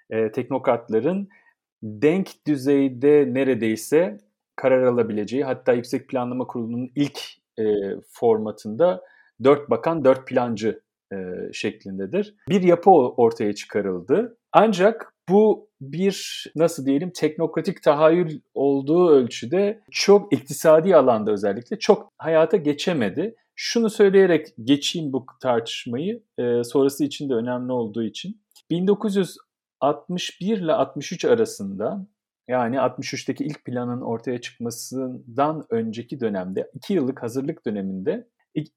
e, 0.10 0.32
teknokratların 0.32 1.30
denk 1.84 2.48
düzeyde 2.48 3.34
neredeyse 3.34 4.18
karar 4.56 4.84
alabileceği 4.84 5.44
hatta 5.44 5.74
Yüksek 5.74 6.10
Planlama 6.10 6.48
Kurulu'nun 6.48 6.92
ilk 6.96 7.20
e, 7.60 7.64
formatında 8.08 9.02
dört 9.44 9.70
bakan 9.70 10.06
dört 10.06 10.28
plancı 10.28 10.82
e, 11.14 11.16
şeklindedir. 11.54 12.36
Bir 12.50 12.62
yapı 12.62 12.92
ortaya 12.92 13.56
çıkarıldı. 13.56 14.38
Ancak 14.52 15.14
bu 15.30 15.70
bir 15.82 16.46
nasıl 16.56 16.86
diyelim 16.86 17.12
teknokratik 17.16 17.84
tahayyül 17.84 18.40
olduğu 18.54 19.10
ölçüde 19.10 19.82
çok 19.92 20.34
iktisadi 20.34 20.96
alanda 20.96 21.32
özellikle 21.32 21.80
çok 21.80 22.14
hayata 22.18 22.58
geçemedi. 22.58 23.36
Şunu 23.56 23.90
söyleyerek 23.90 24.48
geçeyim 24.64 25.14
bu 25.14 25.26
tartışmayı 25.42 26.24
e, 26.38 26.64
sonrası 26.64 27.04
için 27.04 27.30
de 27.30 27.34
önemli 27.34 27.72
olduğu 27.72 28.04
için. 28.04 28.42
1900 28.70 29.38
61 29.84 30.58
ile 30.58 30.74
63 30.74 31.26
arasında 31.26 32.08
yani 32.48 32.76
63'teki 32.76 33.44
ilk 33.44 33.66
planın 33.66 34.02
ortaya 34.02 34.42
çıkmasından 34.42 35.66
önceki 35.70 36.20
dönemde, 36.20 36.72
2 36.74 36.94
yıllık 36.94 37.24
hazırlık 37.24 37.66
döneminde 37.66 38.28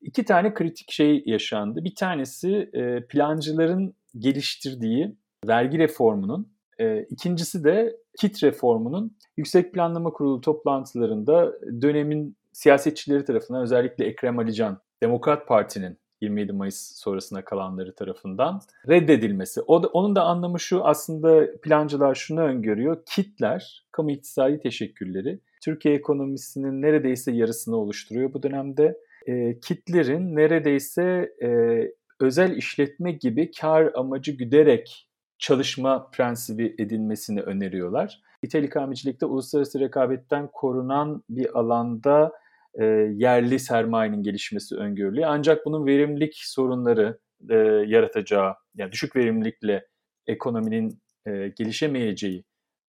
iki 0.00 0.24
tane 0.24 0.54
kritik 0.54 0.92
şey 0.92 1.22
yaşandı. 1.26 1.84
Bir 1.84 1.94
tanesi 1.94 2.70
e, 2.72 3.06
plancıların 3.06 3.94
geliştirdiği 4.18 5.16
vergi 5.46 5.78
reformunun, 5.78 6.52
e, 6.78 7.02
ikincisi 7.02 7.64
de 7.64 7.96
kit 8.20 8.42
reformunun 8.42 9.16
Yüksek 9.36 9.74
Planlama 9.74 10.10
Kurulu 10.10 10.40
toplantılarında 10.40 11.52
dönemin 11.82 12.36
siyasetçileri 12.52 13.24
tarafından 13.24 13.62
özellikle 13.62 14.04
Ekrem 14.04 14.38
Alican, 14.38 14.80
Demokrat 15.02 15.48
Parti'nin 15.48 15.98
27 16.20 16.52
Mayıs 16.52 16.96
sonrasına 16.96 17.44
kalanları 17.44 17.94
tarafından 17.94 18.60
reddedilmesi. 18.88 19.60
O 19.60 19.82
da, 19.82 19.88
onun 19.88 20.16
da 20.16 20.22
anlamı 20.24 20.60
şu 20.60 20.84
aslında 20.84 21.60
plancılar 21.60 22.14
şunu 22.14 22.40
öngörüyor. 22.40 23.02
Kitler, 23.06 23.84
kamu 23.92 24.10
iktisadi 24.10 24.60
teşekkülleri 24.60 25.40
Türkiye 25.64 25.94
ekonomisinin 25.94 26.82
neredeyse 26.82 27.32
yarısını 27.32 27.76
oluşturuyor 27.76 28.32
bu 28.32 28.42
dönemde. 28.42 28.98
E, 29.26 29.60
kitlerin 29.60 30.36
neredeyse 30.36 31.32
e, 31.42 31.80
özel 32.20 32.56
işletme 32.56 33.12
gibi 33.12 33.50
kar 33.50 33.90
amacı 33.94 34.32
güderek 34.32 35.08
çalışma 35.38 36.10
prensibi 36.10 36.74
edinmesini 36.78 37.40
öneriyorlar. 37.40 38.20
İthal 38.42 38.62
ikamecilikte 38.64 39.26
uluslararası 39.26 39.80
rekabetten 39.80 40.48
korunan 40.52 41.22
bir 41.30 41.58
alanda 41.58 42.32
e, 42.80 42.84
yerli 43.14 43.58
sermayenin 43.58 44.22
gelişmesi 44.22 44.76
öngörülüyor. 44.76 45.28
Ancak 45.30 45.66
bunun 45.66 45.86
verimlilik 45.86 46.34
sorunları 46.36 47.18
e, 47.50 47.54
yaratacağı, 47.86 48.54
yani 48.74 48.92
düşük 48.92 49.16
verimlilikle 49.16 49.86
ekonominin 50.26 51.02
e, 51.26 51.48
gelişemeyeceği 51.48 52.44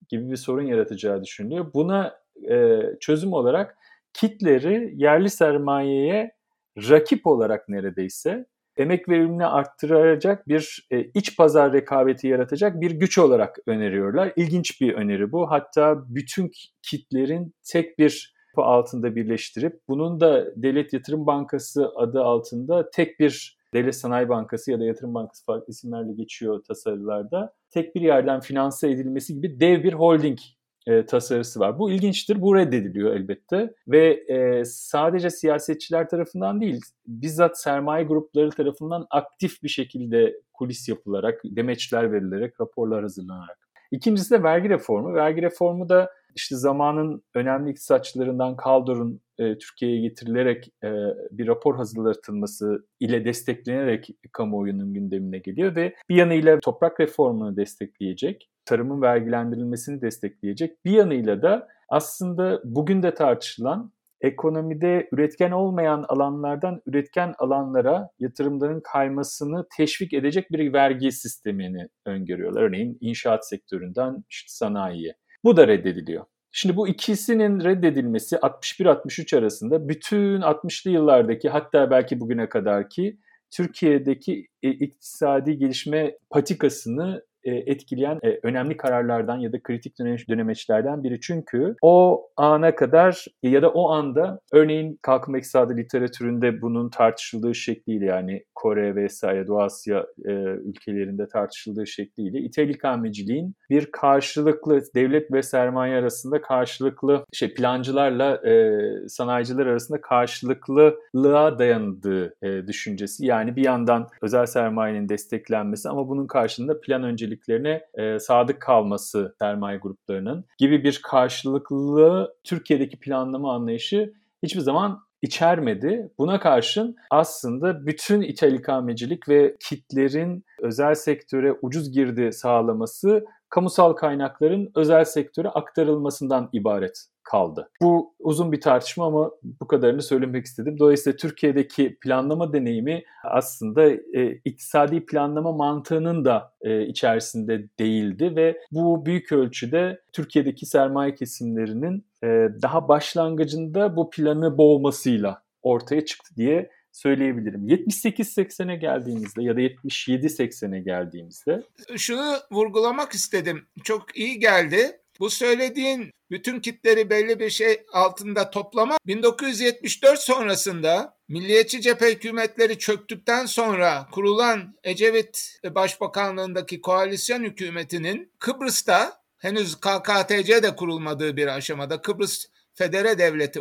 gibi 0.10 0.32
bir 0.32 0.36
sorun 0.36 0.64
yaratacağı 0.64 1.24
düşünülüyor. 1.24 1.74
Buna 1.74 2.20
e, 2.50 2.82
çözüm 3.00 3.34
olarak 3.34 3.78
kitleri 4.14 4.94
yerli 4.96 5.30
sermayeye 5.30 6.32
rakip 6.78 7.28
olarak 7.28 7.70
neredeyse 7.70 8.46
emek 8.78 9.10
verimini 9.10 9.46
arttıracak 9.46 10.48
bir 10.48 10.88
e, 10.92 11.04
iç 11.04 11.38
pazar 11.38 11.74
rekabeti 11.74 12.28
yaratacak 12.28 12.82
bir 12.82 12.92
güç 12.92 13.18
olarak 13.18 13.58
öneriyorlar. 13.68 14.34
İlginç 14.36 14.82
bir 14.82 14.94
öneri 14.94 15.32
bu. 15.32 15.52
Hatta 15.52 16.04
bütün 16.08 16.52
kitlerin 16.82 17.54
tek 17.72 18.00
bir 18.00 18.37
yapı 18.58 18.70
altında 18.70 19.16
birleştirip 19.16 19.80
bunun 19.88 20.20
da 20.20 20.46
Devlet 20.56 20.94
Yatırım 20.94 21.28
Bankası 21.28 21.92
adı 21.96 22.22
altında 22.22 22.90
tek 22.92 23.20
bir 23.20 23.58
Devlet 23.74 23.96
Sanayi 23.96 24.30
Bankası 24.30 24.72
ya 24.72 24.80
da 24.80 24.86
Yatırım 24.86 25.14
Bankası 25.14 25.46
farklı 25.46 25.72
isimlerle 25.72 26.14
geçiyor 26.14 26.64
tasarılarda. 26.64 27.54
Tek 27.70 27.96
bir 27.96 28.02
yerden 28.02 28.40
finanse 28.40 28.90
edilmesi 28.90 29.34
gibi 29.34 29.60
dev 29.60 29.84
bir 29.84 29.94
holding 29.94 30.40
e, 30.88 31.06
tasarısı 31.06 31.60
var. 31.60 31.80
Bu 31.80 31.92
ilginçtir. 31.92 32.42
Bu 32.42 32.56
reddediliyor 32.56 33.16
elbette. 33.16 33.74
Ve 33.88 34.24
e, 34.28 34.66
sadece 34.66 35.30
siyasetçiler 35.30 36.10
tarafından 36.10 36.62
değil, 36.62 36.82
bizzat 37.08 37.60
sermaye 37.60 38.06
grupları 38.06 38.50
tarafından 38.50 39.08
aktif 39.10 39.64
bir 39.64 39.70
şekilde 39.70 40.42
kulis 40.54 40.90
yapılarak, 40.90 41.42
demeçler 41.46 42.12
verilerek, 42.12 42.62
raporlar 42.62 43.02
hazırlanarak. 43.02 43.68
İkincisi 43.92 44.32
de 44.32 44.44
vergi 44.44 44.70
reformu. 44.70 45.14
Vergi 45.14 45.42
reformu 45.42 45.90
da 45.90 46.10
işte 46.36 46.56
zamanın 46.56 47.24
önemli 47.34 47.72
iktisatçılarından 47.72 48.56
Kaldor'un 48.56 49.22
e, 49.38 49.58
Türkiye'ye 49.58 50.02
getirilerek 50.02 50.72
e, 50.84 50.90
bir 51.32 51.48
rapor 51.48 51.76
hazırlatılması 51.76 52.88
ile 53.00 53.26
desteklenerek 53.26 54.10
kamuoyunun 54.32 54.94
gündemine 54.94 55.38
geliyor 55.38 55.76
ve 55.76 55.96
bir 56.10 56.16
yanıyla 56.16 56.60
toprak 56.60 57.00
reformunu 57.00 57.58
destekleyecek, 57.58 58.50
tarımın 58.66 59.02
vergilendirilmesini 59.02 60.02
destekleyecek, 60.02 60.86
bir 60.86 60.92
yanıyla 60.92 61.42
da 61.42 61.68
aslında 61.90 62.62
bugün 62.64 63.04
de 63.04 63.14
tartışılan 63.14 63.92
ekonomide 64.22 65.10
üretken 65.12 65.52
olmayan 65.52 66.06
alanlardan 66.08 66.82
üretken 66.86 67.34
alanlara 67.38 68.10
yatırımların 68.20 68.82
kaymasını 68.84 69.68
teşvik 69.78 70.14
edecek 70.14 70.52
bir 70.52 70.74
vergi 70.74 71.12
sistemini 71.12 71.88
öngörüyorlar. 72.06 72.62
Örneğin 72.62 72.98
inşaat 73.02 73.48
sektöründen 73.48 74.24
işte 74.30 74.50
sanayiye. 74.50 75.16
Bu 75.48 75.58
da 75.58 75.68
reddediliyor. 75.68 76.26
Şimdi 76.52 76.76
bu 76.76 76.88
ikisinin 76.88 77.64
reddedilmesi 77.64 78.36
61-63 78.36 79.38
arasında 79.38 79.90
bütün 79.90 80.42
60'lı 80.42 80.92
yıllardaki 80.92 81.50
hatta 81.50 81.92
belki 81.92 82.20
bugüne 82.20 82.50
kadarki 82.50 83.18
Türkiye'deki 83.52 84.48
e, 84.64 84.70
iktisadi 84.70 85.58
gelişme 85.58 86.18
patikasını 86.30 87.26
etkileyen 87.52 88.20
e, 88.24 88.40
önemli 88.44 88.78
kararlardan 88.78 89.38
ya 89.38 89.54
da 89.54 89.64
kritik 89.64 90.00
dönemeçlerden 90.30 91.04
biri. 91.04 91.22
Çünkü 91.22 91.76
o 91.82 92.28
ana 92.38 92.76
kadar 92.76 93.26
ya 93.44 93.62
da 93.62 93.70
o 93.70 93.90
anda 93.90 94.40
örneğin 94.54 95.00
kalkınma 95.02 95.38
iktisadı 95.38 95.78
literatüründe 95.78 96.62
bunun 96.62 96.90
tartışıldığı 96.90 97.56
şekliyle 97.56 98.06
yani 98.06 98.44
Kore 98.56 98.96
vesaire 98.96 99.48
Doğu 99.48 99.62
Asya 99.62 100.06
e, 100.26 100.32
ülkelerinde 100.66 101.28
tartışıldığı 101.28 101.88
şekliyle 101.88 102.40
İthal 102.40 102.70
ikameciliğin 102.70 103.56
bir 103.70 103.92
karşılıklı 103.92 104.82
devlet 104.96 105.32
ve 105.32 105.44
sermaye 105.44 105.98
arasında 105.98 106.42
karşılıklı 106.42 107.26
şey 107.34 107.54
plancılarla 107.54 108.50
e, 108.50 108.82
sanayiciler 109.08 109.66
arasında 109.66 110.02
karşılıklılığa 110.02 111.60
dayandığı 111.60 112.36
e, 112.42 112.68
düşüncesi. 112.68 113.26
Yani 113.26 113.56
bir 113.56 113.64
yandan 113.64 114.08
özel 114.22 114.46
sermayenin 114.46 115.10
desteklenmesi 115.10 115.90
ama 115.90 116.08
bunun 116.10 116.28
karşılığında 116.28 116.82
plan 116.82 117.04
önceliklerine 117.38 117.82
e, 117.94 118.20
sadık 118.20 118.62
kalması 118.62 119.36
sermaye 119.40 119.78
gruplarının 119.78 120.46
gibi 120.58 120.84
bir 120.84 121.00
karşılıklı 121.04 122.34
Türkiye'deki 122.44 123.00
planlama 123.00 123.54
anlayışı 123.56 124.14
hiçbir 124.44 124.62
zaman 124.62 125.00
içermedi. 125.22 126.12
Buna 126.18 126.40
karşın 126.40 126.96
aslında 127.12 127.86
bütün 127.86 128.22
ithal 128.22 128.54
ikamecilik 128.54 129.30
ve 129.30 129.56
kitlerin 129.60 130.46
özel 130.62 130.96
sektöre 130.96 131.54
ucuz 131.62 131.92
girdi 131.92 132.34
sağlaması 132.34 133.26
kamusal 133.50 133.94
kaynakların 133.94 134.72
özel 134.76 135.06
sektöre 135.06 135.50
aktarılmasından 135.50 136.50
ibaret 136.54 137.08
kaldı. 137.24 137.70
Bu 137.82 138.14
uzun 138.20 138.52
bir 138.52 138.62
tartışma 138.62 139.06
ama 139.06 139.32
bu 139.44 139.68
kadarını 139.68 140.02
söylemek 140.02 140.46
istedim. 140.46 140.80
Dolayısıyla 140.80 141.18
Türkiye'deki 141.18 141.98
planlama 142.02 142.54
deneyimi 142.54 143.04
aslında 143.24 143.90
e, 143.90 144.32
iktisadi 144.46 145.06
planlama 145.06 145.52
mantığının 145.52 146.26
da 146.26 146.54
e, 146.62 146.86
içerisinde 146.86 147.70
değildi 147.80 148.36
ve 148.36 148.58
bu 148.72 149.06
büyük 149.06 149.32
ölçüde 149.32 150.02
Türkiye'deki 150.14 150.66
sermaye 150.66 151.16
kesimlerinin 151.16 152.06
e, 152.24 152.28
daha 152.62 152.88
başlangıcında 152.88 153.96
bu 153.96 154.10
planı 154.10 154.58
boğmasıyla 154.58 155.42
ortaya 155.62 156.06
çıktı 156.06 156.36
diye 156.36 156.70
söyleyebilirim. 156.98 157.68
78-80'e 157.68 158.76
geldiğimizde 158.76 159.44
ya 159.44 159.56
da 159.56 159.62
77-80'e 159.62 160.80
geldiğimizde. 160.80 161.64
Şunu 161.98 162.36
vurgulamak 162.52 163.14
istedim. 163.14 163.66
Çok 163.84 164.18
iyi 164.18 164.40
geldi. 164.40 165.00
Bu 165.20 165.30
söylediğin 165.30 166.12
bütün 166.32 166.60
kitleri 166.60 167.10
belli 167.10 167.40
bir 167.40 167.50
şey 167.50 167.82
altında 167.94 168.50
toplama 168.50 168.98
1974 169.08 170.20
sonrasında 170.20 171.18
Milliyetçi 171.28 171.82
cephe 171.82 172.12
hükümetleri 172.12 172.78
çöktükten 172.78 173.46
sonra 173.46 174.08
kurulan 174.12 174.76
Ecevit 174.84 175.60
Başbakanlığındaki 175.76 176.82
koalisyon 176.82 177.44
hükümetinin 177.44 178.32
Kıbrıs'ta 178.40 179.22
henüz 179.38 179.76
KKTC 179.76 180.64
de 180.64 180.76
kurulmadığı 180.76 181.38
bir 181.38 181.48
aşamada 181.48 182.02
Kıbrıs 182.02 182.46
Federe 182.74 183.18
Devleti 183.18 183.60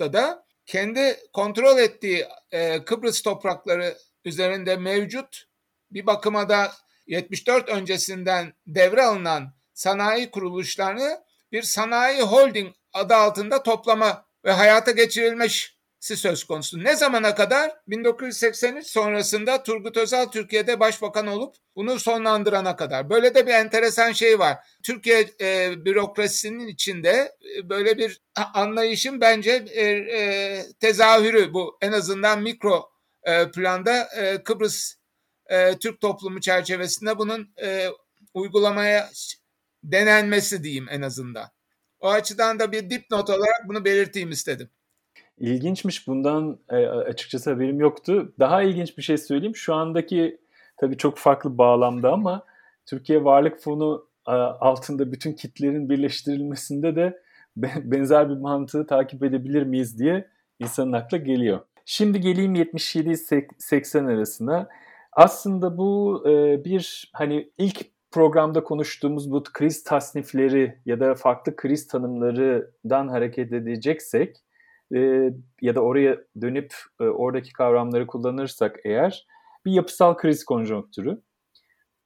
da 0.00 0.47
kendi 0.68 1.16
kontrol 1.32 1.78
ettiği 1.78 2.26
e, 2.50 2.84
Kıbrıs 2.84 3.22
toprakları 3.22 3.98
üzerinde 4.24 4.76
mevcut 4.76 5.44
bir 5.90 6.06
bakıma 6.06 6.48
da 6.48 6.72
74 7.06 7.68
öncesinden 7.68 8.54
devre 8.66 9.02
alınan 9.02 9.54
sanayi 9.74 10.30
kuruluşlarını 10.30 11.24
bir 11.52 11.62
sanayi 11.62 12.22
holding 12.22 12.74
adı 12.92 13.14
altında 13.14 13.62
toplama 13.62 14.26
ve 14.44 14.52
hayata 14.52 14.90
geçirilmesi 16.00 16.16
söz 16.16 16.44
konusu. 16.44 16.84
Ne 16.84 16.96
zamana 16.96 17.34
kadar? 17.34 17.70
1983 17.88 18.86
sonrasında 18.86 19.62
Turgut 19.62 19.96
Özal 19.96 20.26
Türkiye'de 20.26 20.80
başbakan 20.80 21.26
olup 21.26 21.56
bunu 21.76 21.98
sonlandırana 21.98 22.76
kadar. 22.76 23.10
Böyle 23.10 23.34
de 23.34 23.46
bir 23.46 23.52
enteresan 23.52 24.12
şey 24.12 24.38
var. 24.38 24.56
Türkiye 24.82 25.30
e, 25.40 25.74
bürokrasisinin 25.84 26.68
içinde 26.68 27.32
e, 27.58 27.68
böyle 27.68 27.98
bir 27.98 28.20
anlayışın 28.54 29.20
bence 29.20 29.64
e, 29.70 29.82
e, 29.84 30.64
tezahürü 30.80 31.52
bu. 31.52 31.78
En 31.80 31.92
azından 31.92 32.42
mikro 32.42 32.90
e, 33.22 33.50
planda 33.50 34.08
e, 34.16 34.42
Kıbrıs 34.44 34.94
e, 35.46 35.78
Türk 35.78 36.00
toplumu 36.00 36.40
çerçevesinde 36.40 37.18
bunun 37.18 37.54
e, 37.62 37.88
uygulamaya 38.34 39.10
denenmesi 39.82 40.62
diyeyim 40.62 40.86
en 40.90 41.02
azından. 41.02 41.48
O 42.00 42.08
açıdan 42.08 42.58
da 42.58 42.72
bir 42.72 42.90
dipnot 42.90 43.30
olarak 43.30 43.68
bunu 43.68 43.84
belirteyim 43.84 44.30
istedim. 44.30 44.70
İlginçmiş. 45.40 46.06
Bundan 46.08 46.58
e, 46.70 46.86
açıkçası 46.86 47.50
haberim 47.50 47.80
yoktu. 47.80 48.32
Daha 48.38 48.62
ilginç 48.62 48.98
bir 48.98 49.02
şey 49.02 49.18
söyleyeyim. 49.18 49.56
Şu 49.56 49.74
andaki 49.74 50.40
tabii 50.76 50.96
çok 50.96 51.18
farklı 51.18 51.58
bağlamda 51.58 52.12
ama 52.12 52.44
Türkiye 52.86 53.24
Varlık 53.24 53.60
Fonu 53.60 54.08
altında 54.60 55.12
bütün 55.12 55.32
kitlerin 55.32 55.88
birleştirilmesinde 55.90 56.96
de 56.96 57.22
benzer 57.56 58.30
bir 58.30 58.36
mantığı 58.36 58.86
takip 58.86 59.22
edebilir 59.22 59.62
miyiz 59.62 59.98
diye 59.98 60.28
insanın 60.58 60.92
akla 60.92 61.16
geliyor. 61.16 61.60
Şimdi 61.84 62.20
geleyim 62.20 62.54
77-80 62.54 64.14
arasına. 64.14 64.68
Aslında 65.12 65.78
bu 65.78 66.22
e, 66.28 66.64
bir 66.64 67.10
hani 67.12 67.50
ilk 67.58 67.86
programda 68.10 68.64
konuştuğumuz 68.64 69.30
bu 69.30 69.42
kriz 69.42 69.84
tasnifleri 69.84 70.78
ya 70.86 71.00
da 71.00 71.14
farklı 71.14 71.56
kriz 71.56 71.86
tanımlarından 71.86 73.08
hareket 73.08 73.52
edeceksek 73.52 74.36
e, 74.94 75.30
ya 75.62 75.74
da 75.74 75.80
oraya 75.80 76.18
dönüp 76.40 76.74
e, 77.00 77.04
oradaki 77.04 77.52
kavramları 77.52 78.06
kullanırsak 78.06 78.76
eğer 78.84 79.26
bir 79.66 79.72
yapısal 79.72 80.16
kriz 80.16 80.44
konjonktürü 80.44 81.20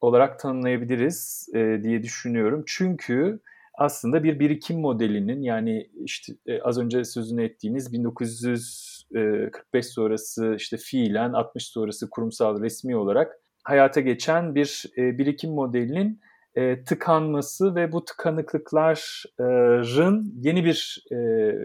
olarak 0.01 0.39
tanımlayabiliriz 0.39 1.49
e, 1.55 1.81
diye 1.83 2.03
düşünüyorum. 2.03 2.65
Çünkü 2.67 3.41
aslında 3.75 4.25
bir 4.25 4.41
birikim 4.41 4.81
modelinin 4.81 5.43
yani 5.43 5.91
işte 6.05 6.33
e, 6.47 6.63
az 6.63 6.79
önce 6.79 7.05
sözünü 7.05 7.45
ettiğiniz 7.45 7.93
1945 7.93 9.87
sonrası 9.87 10.55
işte 10.59 10.77
fiilen 10.77 11.33
60 11.33 11.67
sonrası 11.67 12.11
kurumsal 12.11 12.63
resmi 12.63 12.97
olarak 12.97 13.39
hayata 13.65 14.01
geçen 14.01 14.55
bir 14.55 14.85
e, 14.97 15.19
birikim 15.19 15.51
modelinin 15.51 16.21
e, 16.55 16.85
tıkanması 16.85 17.75
ve 17.75 17.93
bu 17.93 18.05
tıkanıklıkların 18.05 20.33
yeni 20.43 20.65
bir 20.65 21.05
e, 21.11 21.17
e, 21.17 21.59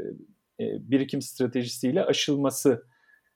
birikim 0.60 1.22
stratejisiyle 1.22 2.04
aşılması 2.04 2.84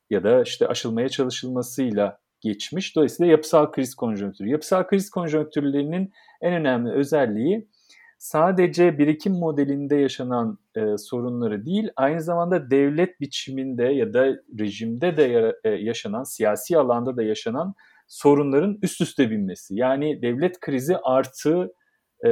ya 0.10 0.23
da 0.23 0.41
işte 0.41 0.67
aşılmaya 0.67 1.10
çalışılmasıyla 1.10 2.19
geçmiş. 2.41 2.95
Dolayısıyla 2.95 3.31
yapısal 3.31 3.71
kriz 3.71 3.95
konjonktürü. 3.95 4.49
Yapısal 4.49 4.88
kriz 4.88 5.10
konjonktürlerinin 5.10 6.12
en 6.41 6.53
önemli 6.53 6.91
özelliği 6.91 7.67
sadece 8.21 8.97
birikim 8.97 9.34
modelinde 9.34 9.95
yaşanan 9.95 10.57
e, 10.75 10.97
sorunları 10.97 11.65
değil, 11.65 11.89
aynı 11.95 12.21
zamanda 12.21 12.71
devlet 12.71 13.21
biçiminde 13.21 13.84
ya 13.84 14.13
da 14.13 14.25
rejimde 14.60 15.17
de 15.17 15.53
e, 15.63 15.69
yaşanan, 15.69 16.23
siyasi 16.23 16.77
alanda 16.77 17.17
da 17.17 17.23
yaşanan 17.23 17.73
sorunların 18.07 18.79
üst 18.81 19.01
üste 19.01 19.29
binmesi. 19.29 19.75
Yani 19.75 20.21
devlet 20.21 20.60
krizi 20.60 20.97
artı 20.97 21.73
e, 22.25 22.29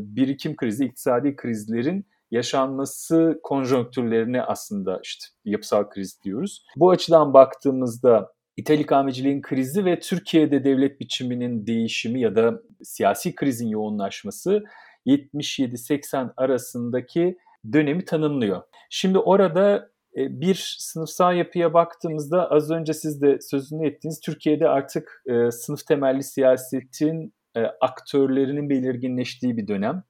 birikim 0.00 0.56
krizi, 0.56 0.84
iktisadi 0.84 1.36
krizlerin 1.36 2.06
yaşanması 2.30 3.40
konjonktürlerine 3.42 4.42
aslında 4.42 5.00
işte 5.04 5.24
yapısal 5.44 5.88
kriz 5.88 6.20
diyoruz. 6.24 6.64
Bu 6.76 6.90
açıdan 6.90 7.34
baktığımızda 7.34 8.32
İthal 8.56 8.78
ikameciliğin 8.78 9.42
krizi 9.42 9.84
ve 9.84 10.00
Türkiye'de 10.00 10.64
devlet 10.64 11.00
biçiminin 11.00 11.66
değişimi 11.66 12.20
ya 12.20 12.36
da 12.36 12.62
siyasi 12.82 13.34
krizin 13.34 13.68
yoğunlaşması 13.68 14.64
77-80 15.06 16.30
arasındaki 16.36 17.38
dönemi 17.72 18.04
tanımlıyor. 18.04 18.62
Şimdi 18.90 19.18
orada 19.18 19.90
e, 20.16 20.40
bir 20.40 20.76
sınıfsal 20.78 21.36
yapıya 21.36 21.74
baktığımızda 21.74 22.50
az 22.50 22.70
önce 22.70 22.94
siz 22.94 23.22
de 23.22 23.38
sözünü 23.40 23.86
ettiğiniz 23.86 24.20
Türkiye'de 24.20 24.68
artık 24.68 25.22
e, 25.26 25.50
sınıf 25.50 25.86
temelli 25.86 26.22
siyasetin 26.22 27.34
e, 27.56 27.60
aktörlerinin 27.80 28.70
belirginleştiği 28.70 29.56
bir 29.56 29.68
dönem. 29.68 30.02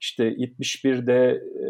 İşte 0.00 0.24
71'de 0.24 1.30
e, 1.34 1.66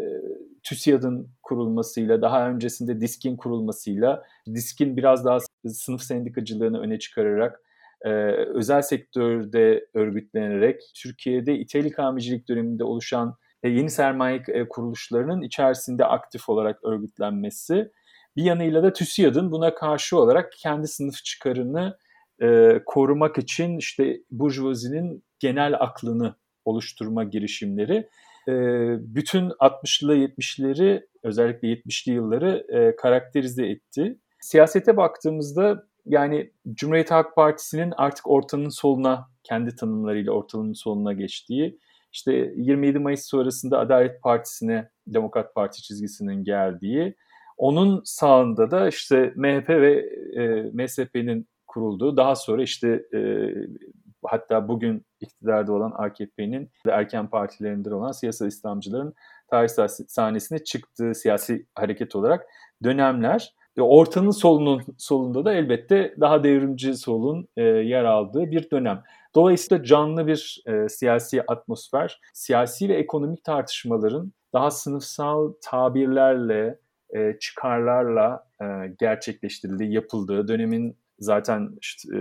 TÜSİAD'ın 0.63 1.29
kurulmasıyla, 1.43 2.21
daha 2.21 2.49
öncesinde 2.49 3.01
DİSK'in 3.01 3.37
kurulmasıyla, 3.37 4.23
DİSK'in 4.47 4.97
biraz 4.97 5.25
daha 5.25 5.37
sınıf 5.67 6.01
sendikacılığını 6.01 6.79
öne 6.79 6.99
çıkararak, 6.99 7.61
e, 8.01 8.09
özel 8.31 8.81
sektörde 8.81 9.85
örgütlenerek, 9.93 10.81
Türkiye'de 10.95 11.55
ithal 11.57 11.85
ikamecilik 11.85 12.47
döneminde 12.47 12.83
oluşan 12.83 13.35
e, 13.63 13.69
yeni 13.69 13.89
sermaye 13.89 14.43
e, 14.47 14.67
kuruluşlarının 14.67 15.41
içerisinde 15.41 16.05
aktif 16.05 16.49
olarak 16.49 16.83
örgütlenmesi. 16.83 17.91
Bir 18.35 18.43
yanıyla 18.43 18.83
da 18.83 18.93
TÜSİAD'ın 18.93 19.51
buna 19.51 19.75
karşı 19.75 20.19
olarak 20.19 20.51
kendi 20.51 20.87
sınıf 20.87 21.23
çıkarını 21.23 21.97
e, 22.41 22.79
korumak 22.85 23.37
için 23.37 23.77
işte 23.77 24.21
Burjuvazi'nin 24.31 25.23
genel 25.39 25.73
aklını 25.79 26.35
oluşturma 26.65 27.23
girişimleri 27.23 28.09
bütün 28.97 29.49
60'lı 29.49 30.15
70'leri 30.15 31.07
özellikle 31.23 31.67
70'li 31.67 32.13
yılları 32.13 32.65
karakterize 33.01 33.65
etti. 33.67 34.17
Siyasete 34.39 34.97
baktığımızda 34.97 35.83
yani 36.05 36.51
Cumhuriyet 36.73 37.11
Halk 37.11 37.35
Partisi'nin 37.35 37.93
artık 37.97 38.29
ortanın 38.29 38.69
soluna 38.69 39.29
kendi 39.43 39.75
tanımlarıyla 39.75 40.31
ortanın 40.31 40.73
soluna 40.73 41.13
geçtiği 41.13 41.79
işte 42.13 42.53
27 42.55 42.99
Mayıs 42.99 43.25
sonrasında 43.25 43.79
Adalet 43.79 44.21
Partisi'ne 44.21 44.89
Demokrat 45.07 45.55
Parti 45.55 45.81
çizgisinin 45.81 46.43
geldiği 46.43 47.15
onun 47.57 48.01
sağında 48.05 48.71
da 48.71 48.87
işte 48.87 49.33
MHP 49.35 49.69
ve 49.69 49.93
e, 50.35 50.71
MSP'nin 50.73 51.47
kurulduğu 51.67 52.17
daha 52.17 52.35
sonra 52.35 52.63
işte 52.63 53.03
e, 53.13 53.19
hatta 54.25 54.67
bugün 54.67 55.05
iktidarda 55.21 55.73
olan 55.73 55.93
AKP'nin 55.97 56.69
ve 56.85 56.91
erken 56.91 57.27
partilerinden 57.27 57.91
olan 57.91 58.11
siyasal 58.11 58.47
İslamcıların 58.47 59.13
tarih 59.49 59.69
sahnesine 60.07 60.63
çıktığı 60.63 61.15
siyasi 61.15 61.65
hareket 61.75 62.15
olarak 62.15 62.45
dönemler. 62.83 63.53
Ortanın 63.79 64.31
solunun 64.31 64.83
solunda 64.97 65.45
da 65.45 65.53
elbette 65.53 66.15
daha 66.19 66.43
devrimci 66.43 66.95
solun 66.95 67.47
e, 67.57 67.61
yer 67.63 68.03
aldığı 68.03 68.51
bir 68.51 68.71
dönem. 68.71 69.03
Dolayısıyla 69.35 69.83
canlı 69.83 70.27
bir 70.27 70.63
e, 70.67 70.89
siyasi 70.89 71.43
atmosfer, 71.47 72.21
siyasi 72.33 72.89
ve 72.89 72.93
ekonomik 72.93 73.43
tartışmaların 73.43 74.33
daha 74.53 74.71
sınıfsal 74.71 75.53
tabirlerle, 75.61 76.79
e, 77.15 77.39
çıkarlarla 77.39 78.47
e, 78.61 78.65
gerçekleştirildiği, 78.99 79.93
yapıldığı, 79.93 80.47
dönemin 80.47 80.97
zaten 81.21 81.69
işte, 81.81 82.17
e, 82.17 82.19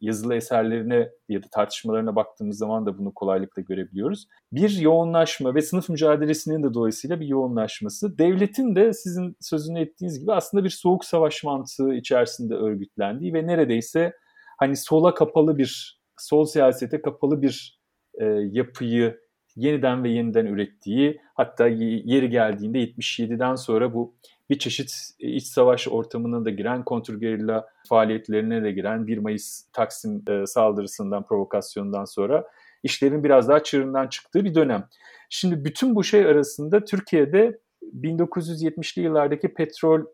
yazılı 0.00 0.34
eserlerine 0.34 1.10
ya 1.28 1.42
da 1.42 1.46
tartışmalarına 1.52 2.16
baktığımız 2.16 2.58
zaman 2.58 2.86
da 2.86 2.98
bunu 2.98 3.14
kolaylıkla 3.14 3.62
görebiliyoruz. 3.62 4.26
Bir 4.52 4.70
yoğunlaşma 4.70 5.54
ve 5.54 5.62
sınıf 5.62 5.88
mücadelesinin 5.88 6.62
de 6.62 6.74
dolayısıyla 6.74 7.20
bir 7.20 7.26
yoğunlaşması. 7.26 8.18
Devletin 8.18 8.76
de 8.76 8.92
sizin 8.92 9.36
sözünü 9.40 9.80
ettiğiniz 9.80 10.20
gibi 10.20 10.32
aslında 10.32 10.64
bir 10.64 10.70
soğuk 10.70 11.04
savaş 11.04 11.44
mantığı 11.44 11.94
içerisinde 11.94 12.54
örgütlendiği 12.54 13.34
ve 13.34 13.46
neredeyse 13.46 14.12
hani 14.58 14.76
sola 14.76 15.14
kapalı 15.14 15.58
bir, 15.58 16.00
sol 16.18 16.44
siyasete 16.44 17.02
kapalı 17.02 17.42
bir 17.42 17.80
e, 18.20 18.24
yapıyı 18.50 19.20
yeniden 19.56 20.04
ve 20.04 20.08
yeniden 20.08 20.46
ürettiği 20.46 21.20
hatta 21.34 21.66
yeri 21.68 22.30
geldiğinde 22.30 22.78
77'den 22.78 23.54
sonra 23.54 23.94
bu 23.94 24.14
bir 24.50 24.58
çeşit 24.58 24.92
e, 25.20 25.28
iç 25.28 25.46
savaş 25.46 25.88
ortamına 25.88 26.44
da 26.44 26.50
giren, 26.50 26.84
kontrgerilla 26.84 27.68
faaliyetlerine 27.88 28.62
de 28.62 28.72
giren 28.72 29.06
1 29.06 29.18
Mayıs 29.18 29.64
Taksim 29.72 30.22
e, 30.28 30.46
saldırısından, 30.46 31.26
provokasyondan 31.26 32.04
sonra 32.04 32.44
işlerin 32.82 33.24
biraz 33.24 33.48
daha 33.48 33.62
çığırından 33.62 34.08
çıktığı 34.08 34.44
bir 34.44 34.54
dönem. 34.54 34.88
Şimdi 35.30 35.64
bütün 35.64 35.94
bu 35.94 36.04
şey 36.04 36.24
arasında 36.24 36.84
Türkiye'de 36.84 37.58
1970'li 37.82 39.02
yıllardaki 39.02 39.54
petrol 39.54 40.04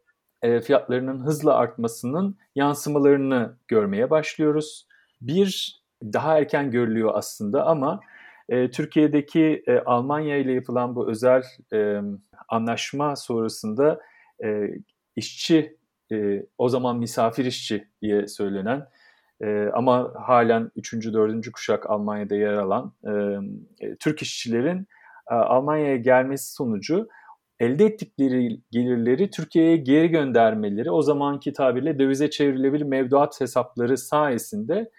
e, 0.42 0.60
fiyatlarının 0.60 1.26
hızla 1.26 1.54
artmasının 1.54 2.36
yansımalarını 2.54 3.56
görmeye 3.68 4.10
başlıyoruz. 4.10 4.86
Bir 5.20 5.82
daha 6.02 6.38
erken 6.38 6.70
görülüyor 6.70 7.10
aslında 7.14 7.66
ama 7.66 8.00
e, 8.48 8.70
Türkiye'deki 8.70 9.62
e, 9.66 9.78
Almanya 9.78 10.36
ile 10.36 10.52
yapılan 10.52 10.96
bu 10.96 11.10
özel 11.10 11.42
e, 11.72 12.00
anlaşma 12.48 13.16
sonrasında 13.16 14.00
e, 14.44 14.70
işçi 15.16 15.76
e, 16.12 16.46
o 16.58 16.68
zaman 16.68 16.98
misafir 16.98 17.44
işçi 17.44 17.88
diye 18.02 18.26
söylenen 18.26 18.86
e, 19.42 19.68
ama 19.74 20.12
halen 20.14 20.70
3. 20.76 20.92
4. 20.94 21.52
kuşak 21.52 21.90
Almanya'da 21.90 22.34
yer 22.34 22.52
alan 22.52 22.92
e, 23.04 23.10
e, 23.86 23.96
Türk 23.96 24.22
işçilerin 24.22 24.86
e, 25.30 25.34
Almanya'ya 25.34 25.96
gelmesi 25.96 26.52
sonucu 26.52 27.08
elde 27.60 27.84
ettikleri 27.84 28.60
gelirleri 28.70 29.30
Türkiye'ye 29.30 29.76
geri 29.76 30.08
göndermeleri 30.08 30.90
o 30.90 31.02
zamanki 31.02 31.52
tabirle 31.52 31.98
dövize 31.98 32.30
çevrilebilir 32.30 32.84
mevduat 32.84 33.40
hesapları 33.40 33.98
sayesinde 33.98 34.90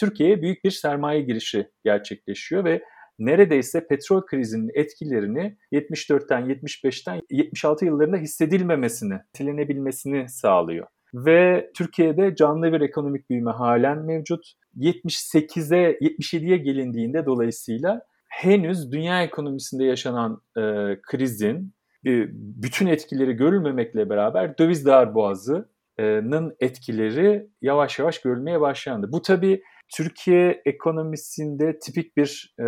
Türkiye'ye 0.00 0.42
büyük 0.42 0.64
bir 0.64 0.70
sermaye 0.70 1.20
girişi 1.20 1.70
gerçekleşiyor 1.84 2.64
ve 2.64 2.82
neredeyse 3.26 3.86
petrol 3.86 4.26
krizinin 4.26 4.70
etkilerini 4.74 5.56
74'ten 5.72 6.42
75'ten 6.42 7.20
76 7.30 7.84
yıllarında 7.84 8.16
hissedilmemesini, 8.16 9.14
silenebilmesini 9.36 10.28
sağlıyor. 10.28 10.86
Ve 11.14 11.70
Türkiye'de 11.76 12.34
canlı 12.34 12.72
bir 12.72 12.80
ekonomik 12.80 13.30
büyüme 13.30 13.50
halen 13.50 13.98
mevcut. 13.98 14.52
78'e 14.76 15.92
77'ye 15.92 16.56
gelindiğinde 16.56 17.26
dolayısıyla 17.26 18.00
henüz 18.28 18.92
dünya 18.92 19.22
ekonomisinde 19.22 19.84
yaşanan 19.84 20.42
e, 20.56 20.62
krizin 21.02 21.74
e, 22.06 22.10
bütün 22.32 22.86
etkileri 22.86 23.32
görülmemekle 23.32 24.10
beraber 24.10 24.58
döviz 24.58 24.86
darboğazının 24.86 26.56
etkileri 26.60 27.46
yavaş 27.62 27.98
yavaş 27.98 28.20
görülmeye 28.20 28.60
başlandı. 28.60 29.12
Bu 29.12 29.22
tabii 29.22 29.62
Türkiye 29.88 30.62
ekonomisinde 30.64 31.78
tipik 31.78 32.16
bir 32.16 32.54
e, 32.60 32.64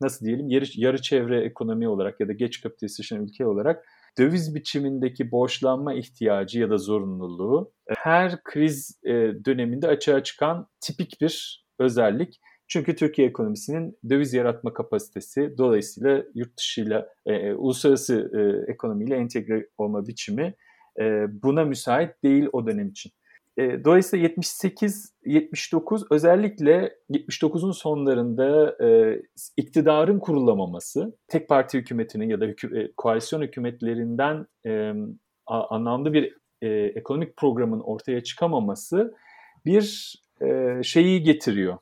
nasıl 0.00 0.26
diyelim 0.26 0.48
yarı, 0.48 0.64
yarı 0.74 1.02
çevre 1.02 1.44
ekonomi 1.44 1.88
olarak 1.88 2.20
ya 2.20 2.28
da 2.28 2.32
geç 2.32 2.60
kapitalistleşen 2.60 3.20
ülke 3.20 3.46
olarak 3.46 3.84
döviz 4.18 4.54
biçimindeki 4.54 5.30
borçlanma 5.30 5.94
ihtiyacı 5.94 6.60
ya 6.60 6.70
da 6.70 6.78
zorunluluğu 6.78 7.72
e, 7.90 7.92
her 7.98 8.42
kriz 8.44 9.00
e, 9.04 9.12
döneminde 9.44 9.88
açığa 9.88 10.22
çıkan 10.22 10.68
tipik 10.80 11.20
bir 11.20 11.66
özellik. 11.78 12.40
Çünkü 12.68 12.96
Türkiye 12.96 13.28
ekonomisinin 13.28 13.98
döviz 14.08 14.34
yaratma 14.34 14.72
kapasitesi 14.72 15.54
dolayısıyla 15.58 16.24
yurt 16.34 16.58
dışıyla, 16.58 17.08
e, 17.26 17.34
e 17.34 17.54
uluslararası 17.54 18.30
e, 18.34 18.72
ekonomiyle 18.72 19.16
entegre 19.16 19.68
olma 19.78 20.06
biçimi 20.06 20.54
e, 21.00 21.26
buna 21.42 21.64
müsait 21.64 22.22
değil 22.22 22.48
o 22.52 22.66
dönem 22.66 22.88
için. 22.88 23.12
E, 23.56 23.84
dolayısıyla 23.84 24.28
78-79 24.28 26.06
özellikle 26.10 26.96
79'un 27.10 27.72
sonlarında 27.72 28.76
e, 28.84 29.20
iktidarın 29.56 30.18
kurulamaması, 30.18 31.16
tek 31.28 31.48
parti 31.48 31.78
hükümetinin 31.78 32.28
ya 32.28 32.40
da 32.40 32.44
hükü, 32.44 32.80
e, 32.80 32.92
koalisyon 32.96 33.42
hükümetlerinden 33.42 34.46
e, 34.66 34.92
anlamlı 35.46 36.12
bir 36.12 36.36
e, 36.62 36.68
ekonomik 36.68 37.36
programın 37.36 37.80
ortaya 37.80 38.22
çıkamaması 38.22 39.14
bir 39.66 40.14
e, 40.40 40.82
şeyi 40.82 41.22
getiriyor. 41.22 41.78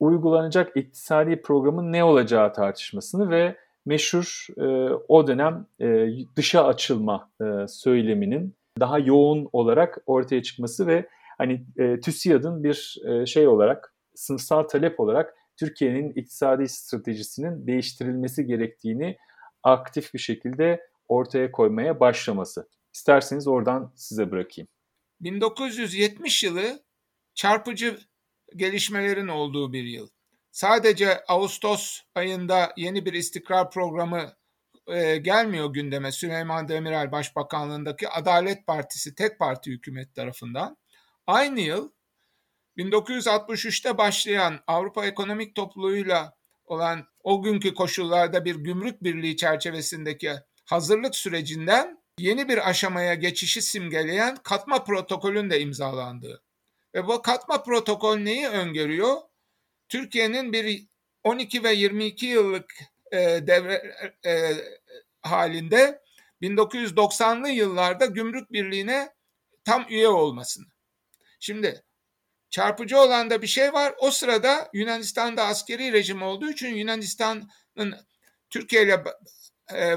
Uygulanacak 0.00 0.76
iktisadi 0.76 1.42
programın 1.42 1.92
ne 1.92 2.04
olacağı 2.04 2.52
tartışmasını 2.52 3.30
ve 3.30 3.56
meşhur 3.86 4.46
e, 4.58 4.94
o 5.08 5.26
dönem 5.26 5.66
e, 5.80 6.08
dışa 6.36 6.64
açılma 6.64 7.30
e, 7.40 7.68
söyleminin 7.68 8.54
daha 8.80 8.98
yoğun 8.98 9.48
olarak 9.52 9.98
ortaya 10.06 10.42
çıkması 10.42 10.86
ve 10.86 11.08
hani 11.38 11.66
e, 11.76 12.00
TÜSİAD'ın 12.00 12.64
bir 12.64 12.96
e, 13.08 13.26
şey 13.26 13.48
olarak 13.48 13.94
sınıfsal 14.14 14.62
talep 14.62 15.00
olarak 15.00 15.34
Türkiye'nin 15.56 16.12
iktisadi 16.12 16.68
stratejisinin 16.68 17.66
değiştirilmesi 17.66 18.46
gerektiğini 18.46 19.16
aktif 19.62 20.14
bir 20.14 20.18
şekilde 20.18 20.80
ortaya 21.08 21.52
koymaya 21.52 22.00
başlaması. 22.00 22.68
İsterseniz 22.94 23.48
oradan 23.48 23.92
size 23.96 24.30
bırakayım. 24.30 24.68
1970 25.20 26.44
yılı 26.44 26.82
çarpıcı 27.34 27.98
gelişmelerin 28.56 29.28
olduğu 29.28 29.72
bir 29.72 29.84
yıl. 29.84 30.08
Sadece 30.52 31.24
Ağustos 31.28 32.00
ayında 32.14 32.72
yeni 32.76 33.06
bir 33.06 33.12
istikrar 33.12 33.70
programı 33.70 34.32
gelmiyor 35.22 35.72
gündeme 35.72 36.12
Süleyman 36.12 36.68
Demirel 36.68 37.12
Başbakanlığındaki 37.12 38.08
Adalet 38.08 38.66
Partisi 38.66 39.14
tek 39.14 39.38
parti 39.38 39.70
hükümet 39.70 40.14
tarafından. 40.14 40.76
Aynı 41.26 41.60
yıl 41.60 41.90
1963'te 42.78 43.98
başlayan 43.98 44.60
Avrupa 44.66 45.06
Ekonomik 45.06 45.54
Topluluğu'yla 45.54 46.34
olan 46.64 47.06
o 47.22 47.42
günkü 47.42 47.74
koşullarda 47.74 48.44
bir 48.44 48.56
gümrük 48.56 49.02
birliği 49.02 49.36
çerçevesindeki 49.36 50.32
hazırlık 50.64 51.16
sürecinden 51.16 52.02
yeni 52.18 52.48
bir 52.48 52.68
aşamaya 52.68 53.14
geçişi 53.14 53.62
simgeleyen 53.62 54.36
katma 54.36 54.84
protokolün 54.84 55.50
de 55.50 55.60
imzalandığı. 55.60 56.42
Ve 56.94 57.06
bu 57.06 57.22
katma 57.22 57.62
protokol 57.62 58.16
neyi 58.16 58.48
öngörüyor? 58.48 59.16
Türkiye'nin 59.88 60.52
bir 60.52 60.86
12 61.24 61.64
ve 61.64 61.72
22 61.72 62.26
yıllık 62.26 62.74
e, 63.14 63.46
devre 63.46 63.94
e, 64.26 64.52
halinde 65.22 66.02
1990'lı 66.42 67.48
yıllarda 67.48 68.06
gümrük 68.06 68.52
birliğine 68.52 69.14
tam 69.64 69.86
üye 69.88 70.08
olmasını. 70.08 70.66
Şimdi 71.40 71.84
çarpıcı 72.50 72.98
olan 72.98 73.30
da 73.30 73.42
bir 73.42 73.46
şey 73.46 73.72
var. 73.72 73.94
O 73.98 74.10
sırada 74.10 74.70
Yunanistan'da 74.72 75.44
askeri 75.44 75.92
rejim 75.92 76.22
olduğu 76.22 76.50
için 76.50 76.74
Yunanistan'ın 76.74 77.96
Türkiye 78.50 78.82
ile 78.82 79.04
e, 79.72 79.96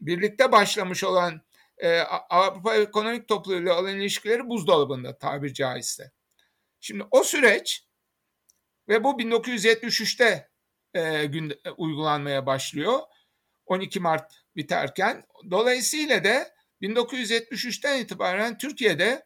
birlikte 0.00 0.52
başlamış 0.52 1.04
olan 1.04 1.42
e, 1.78 1.98
Avrupa 2.30 2.76
Ekonomik 2.76 3.28
Topluluğu 3.28 3.62
ile 3.62 3.72
olan 3.72 3.98
ilişkileri 3.98 4.48
buzdolabında 4.48 5.18
tabir 5.18 5.54
caizse. 5.54 6.12
Şimdi 6.80 7.04
o 7.10 7.24
süreç 7.24 7.86
ve 8.88 9.04
bu 9.04 9.10
1973'te 9.10 10.49
e, 10.94 11.24
gün, 11.26 11.50
e, 11.64 11.70
uygulanmaya 11.70 12.46
başlıyor. 12.46 12.98
12 13.66 14.00
Mart 14.00 14.32
biterken. 14.56 15.26
Dolayısıyla 15.50 16.24
da 16.24 16.48
1973'ten 16.82 17.98
itibaren 17.98 18.58
Türkiye'de 18.58 19.24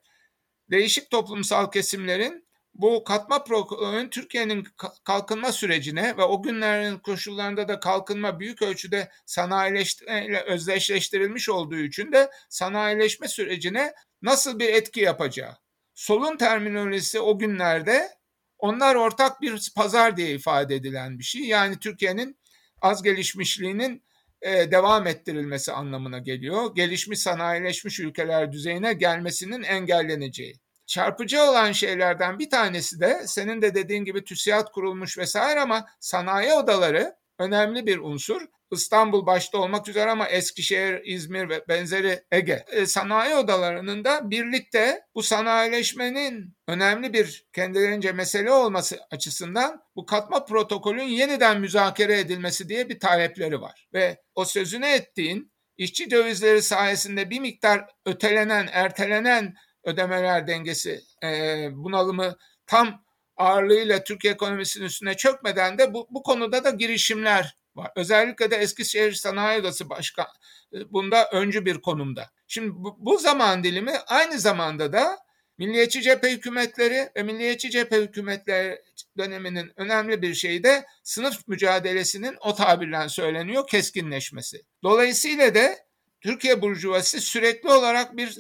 değişik 0.70 1.10
toplumsal 1.10 1.70
kesimlerin 1.70 2.44
bu 2.74 3.04
katma 3.04 3.44
programının 3.44 4.10
Türkiye'nin 4.10 4.66
kalkınma 5.04 5.52
sürecine 5.52 6.16
ve 6.16 6.22
o 6.22 6.42
günlerin 6.42 6.98
koşullarında 6.98 7.68
da 7.68 7.80
kalkınma 7.80 8.40
büyük 8.40 8.62
ölçüde 8.62 9.10
sanayileşme 9.26 10.40
özdeşleştirilmiş 10.46 11.48
olduğu 11.48 11.78
için 11.78 12.12
de 12.12 12.30
sanayileşme 12.48 13.28
sürecine 13.28 13.94
nasıl 14.22 14.58
bir 14.58 14.68
etki 14.68 15.00
yapacağı. 15.00 15.56
Solun 15.94 16.36
terminolojisi 16.36 17.20
o 17.20 17.38
günlerde 17.38 18.08
onlar 18.58 18.94
ortak 18.94 19.40
bir 19.40 19.72
pazar 19.76 20.16
diye 20.16 20.34
ifade 20.34 20.74
edilen 20.74 21.18
bir 21.18 21.24
şey. 21.24 21.42
Yani 21.42 21.78
Türkiye'nin 21.78 22.38
az 22.82 23.02
gelişmişliğinin 23.02 24.04
e, 24.42 24.70
devam 24.70 25.06
ettirilmesi 25.06 25.72
anlamına 25.72 26.18
geliyor. 26.18 26.74
Gelişmiş 26.74 27.18
sanayileşmiş 27.18 28.00
ülkeler 28.00 28.52
düzeyine 28.52 28.92
gelmesinin 28.92 29.62
engelleneceği. 29.62 30.54
Çarpıcı 30.86 31.42
olan 31.42 31.72
şeylerden 31.72 32.38
bir 32.38 32.50
tanesi 32.50 33.00
de 33.00 33.22
senin 33.26 33.62
de 33.62 33.74
dediğin 33.74 34.04
gibi 34.04 34.24
TÜSİAD 34.24 34.72
kurulmuş 34.72 35.18
vesaire 35.18 35.60
ama 35.60 35.86
sanayi 36.00 36.52
odaları 36.52 37.16
önemli 37.38 37.86
bir 37.86 37.98
unsur. 37.98 38.42
İstanbul 38.72 39.26
başta 39.26 39.58
olmak 39.58 39.88
üzere 39.88 40.10
ama 40.10 40.28
Eskişehir, 40.28 41.00
İzmir 41.04 41.48
ve 41.48 41.64
benzeri 41.68 42.20
Ege 42.32 42.64
e, 42.72 42.86
sanayi 42.86 43.34
odalarının 43.34 44.04
da 44.04 44.30
birlikte 44.30 45.00
bu 45.14 45.22
sanayileşmenin 45.22 46.56
önemli 46.68 47.12
bir 47.12 47.46
kendilerince 47.52 48.12
mesele 48.12 48.50
olması 48.50 48.98
açısından 49.10 49.80
bu 49.96 50.06
katma 50.06 50.44
protokolün 50.44 51.02
yeniden 51.02 51.60
müzakere 51.60 52.18
edilmesi 52.18 52.68
diye 52.68 52.88
bir 52.88 53.00
talepleri 53.00 53.60
var. 53.60 53.88
Ve 53.94 54.16
o 54.34 54.44
sözünü 54.44 54.86
ettiğin 54.86 55.52
işçi 55.76 56.10
dövizleri 56.10 56.62
sayesinde 56.62 57.30
bir 57.30 57.40
miktar 57.40 57.84
ötelenen, 58.06 58.68
ertelenen 58.72 59.54
ödemeler 59.84 60.46
dengesi 60.46 61.00
e, 61.24 61.68
bunalımı 61.72 62.36
tam 62.66 63.03
ağırlığıyla 63.36 64.04
Türkiye 64.04 64.32
ekonomisinin 64.32 64.84
üstüne 64.84 65.16
çökmeden 65.16 65.78
de 65.78 65.94
bu, 65.94 66.06
bu 66.10 66.22
konuda 66.22 66.64
da 66.64 66.70
girişimler 66.70 67.56
var. 67.74 67.90
Özellikle 67.96 68.50
de 68.50 68.56
Eskişehir 68.56 69.12
Sanayi 69.12 69.60
Odası 69.60 69.90
Başkan 69.90 70.26
e, 70.72 70.92
bunda 70.92 71.28
öncü 71.32 71.64
bir 71.64 71.80
konumda. 71.80 72.30
Şimdi 72.48 72.70
bu, 72.74 72.96
bu 72.98 73.18
zaman 73.18 73.64
dilimi 73.64 73.92
aynı 74.06 74.38
zamanda 74.38 74.92
da 74.92 75.24
Milliyetçi 75.58 76.02
cephe 76.02 76.32
hükümetleri 76.32 77.10
ve 77.16 77.22
milliyetçi 77.22 77.70
cephe 77.70 78.02
hükümetleri 78.02 78.82
döneminin 79.18 79.72
önemli 79.76 80.22
bir 80.22 80.34
şeyi 80.34 80.62
de 80.62 80.84
sınıf 81.02 81.48
mücadelesinin 81.48 82.36
o 82.40 82.54
tabirle 82.54 83.08
söyleniyor 83.08 83.66
keskinleşmesi. 83.66 84.62
Dolayısıyla 84.82 85.54
da 85.54 85.76
Türkiye 86.20 86.62
Burjuvası 86.62 87.20
sürekli 87.20 87.68
olarak 87.68 88.16
bir 88.16 88.38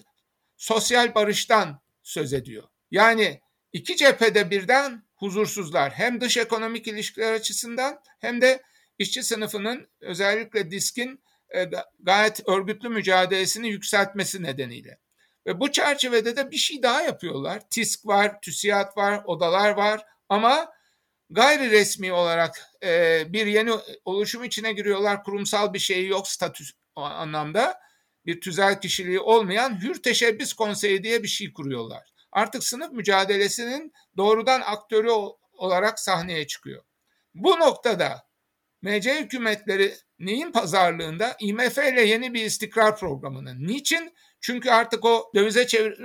sosyal 0.56 1.14
barıştan 1.14 1.80
söz 2.02 2.32
ediyor. 2.32 2.64
Yani 2.90 3.40
iki 3.74 3.96
cephede 3.96 4.50
birden 4.50 5.02
huzursuzlar. 5.16 5.92
Hem 5.92 6.20
dış 6.20 6.36
ekonomik 6.36 6.86
ilişkiler 6.86 7.32
açısından 7.32 8.00
hem 8.20 8.40
de 8.40 8.62
işçi 8.98 9.22
sınıfının 9.22 9.88
özellikle 10.00 10.70
diskin 10.70 11.24
e, 11.56 11.70
gayet 12.00 12.48
örgütlü 12.48 12.88
mücadelesini 12.88 13.68
yükseltmesi 13.68 14.42
nedeniyle. 14.42 14.98
Ve 15.46 15.60
bu 15.60 15.72
çerçevede 15.72 16.36
de 16.36 16.50
bir 16.50 16.56
şey 16.56 16.82
daha 16.82 17.02
yapıyorlar. 17.02 17.62
TİSK 17.70 18.06
var, 18.06 18.40
TÜSİAD 18.40 18.96
var, 18.96 19.22
odalar 19.24 19.70
var 19.70 20.02
ama 20.28 20.72
gayri 21.30 21.70
resmi 21.70 22.12
olarak 22.12 22.62
e, 22.84 23.22
bir 23.28 23.46
yeni 23.46 23.72
oluşum 24.04 24.44
içine 24.44 24.72
giriyorlar. 24.72 25.24
Kurumsal 25.24 25.74
bir 25.74 25.78
şey 25.78 26.06
yok 26.06 26.28
statü 26.28 26.64
anlamda. 26.96 27.80
Bir 28.26 28.40
tüzel 28.40 28.80
kişiliği 28.80 29.20
olmayan 29.20 29.82
Hür 29.82 30.02
Teşebbüs 30.02 30.52
Konseyi 30.52 31.02
diye 31.04 31.22
bir 31.22 31.28
şey 31.28 31.52
kuruyorlar. 31.52 32.13
Artık 32.34 32.64
sınıf 32.64 32.92
mücadelesinin 32.92 33.92
doğrudan 34.16 34.60
aktörü 34.60 35.10
olarak 35.52 36.00
sahneye 36.00 36.46
çıkıyor. 36.46 36.84
Bu 37.34 37.58
noktada 37.60 38.26
MC 38.82 39.20
hükümetleri 39.20 39.94
neyin 40.18 40.52
pazarlığında? 40.52 41.36
IMF 41.40 41.78
ile 41.78 42.02
yeni 42.02 42.34
bir 42.34 42.44
istikrar 42.44 42.96
programının. 42.96 43.66
Niçin? 43.66 44.14
Çünkü 44.40 44.70
artık 44.70 45.04
o 45.04 45.30
dövize 45.34 45.66
çevir 45.66 45.98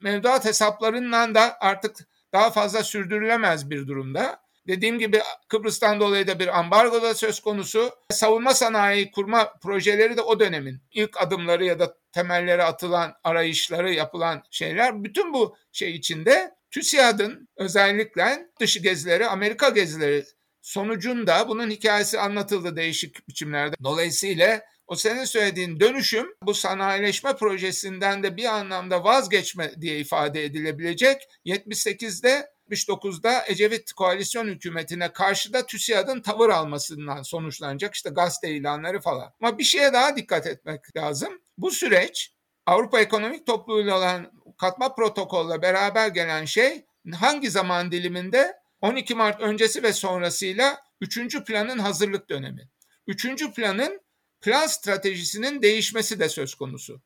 mevduat 0.00 0.44
hesaplarından 0.44 1.34
da 1.34 1.56
artık 1.60 1.96
daha 2.32 2.50
fazla 2.50 2.82
sürdürülemez 2.82 3.70
bir 3.70 3.86
durumda. 3.86 4.44
Dediğim 4.66 4.98
gibi 4.98 5.20
Kıbrıs'tan 5.48 6.00
dolayı 6.00 6.26
da 6.26 6.38
bir 6.38 6.58
ambargo 6.58 7.02
da 7.02 7.14
söz 7.14 7.40
konusu. 7.40 7.90
Savunma 8.10 8.54
sanayi 8.54 9.10
kurma 9.10 9.52
projeleri 9.62 10.16
de 10.16 10.22
o 10.22 10.40
dönemin 10.40 10.82
ilk 10.92 11.22
adımları 11.22 11.64
ya 11.64 11.78
da 11.78 11.96
temelleri 12.14 12.62
atılan 12.62 13.14
arayışları 13.24 13.94
yapılan 13.94 14.42
şeyler. 14.50 15.04
Bütün 15.04 15.32
bu 15.32 15.56
şey 15.72 15.94
içinde 15.96 16.54
TÜSİAD'ın 16.70 17.48
özellikle 17.56 18.46
dışı 18.60 18.80
gezileri, 18.80 19.26
Amerika 19.26 19.68
gezileri 19.68 20.24
sonucunda 20.62 21.48
bunun 21.48 21.70
hikayesi 21.70 22.20
anlatıldı 22.20 22.76
değişik 22.76 23.28
biçimlerde. 23.28 23.76
Dolayısıyla 23.82 24.60
o 24.86 24.96
senin 24.96 25.24
söylediğin 25.24 25.80
dönüşüm 25.80 26.26
bu 26.42 26.54
sanayileşme 26.54 27.36
projesinden 27.36 28.22
de 28.22 28.36
bir 28.36 28.44
anlamda 28.44 29.04
vazgeçme 29.04 29.72
diye 29.80 29.98
ifade 29.98 30.44
edilebilecek. 30.44 31.22
78'de 31.46 32.54
79'da 32.70 33.44
Ecevit 33.46 33.92
koalisyon 33.92 34.48
hükümetine 34.48 35.12
karşı 35.12 35.52
da 35.52 35.66
TÜSİAD'ın 35.66 36.20
tavır 36.20 36.48
almasından 36.48 37.22
sonuçlanacak 37.22 37.94
işte 37.94 38.10
gazete 38.10 38.50
ilanları 38.50 39.00
falan. 39.00 39.32
Ama 39.40 39.58
bir 39.58 39.64
şeye 39.64 39.92
daha 39.92 40.16
dikkat 40.16 40.46
etmek 40.46 40.96
lazım. 40.96 41.43
Bu 41.58 41.70
süreç 41.70 42.34
Avrupa 42.66 43.00
Ekonomik 43.00 43.46
Topluluğu 43.46 43.94
olan 43.94 44.32
katma 44.58 44.94
protokolle 44.94 45.62
beraber 45.62 46.08
gelen 46.08 46.44
şey 46.44 46.84
hangi 47.14 47.50
zaman 47.50 47.92
diliminde 47.92 48.56
12 48.80 49.14
Mart 49.14 49.40
öncesi 49.40 49.82
ve 49.82 49.92
sonrasıyla 49.92 50.80
3. 51.00 51.44
planın 51.44 51.78
hazırlık 51.78 52.30
dönemi. 52.30 52.68
3. 53.06 53.54
planın 53.54 54.00
plan 54.40 54.66
stratejisinin 54.66 55.62
değişmesi 55.62 56.20
de 56.20 56.28
söz 56.28 56.54
konusu. 56.54 57.02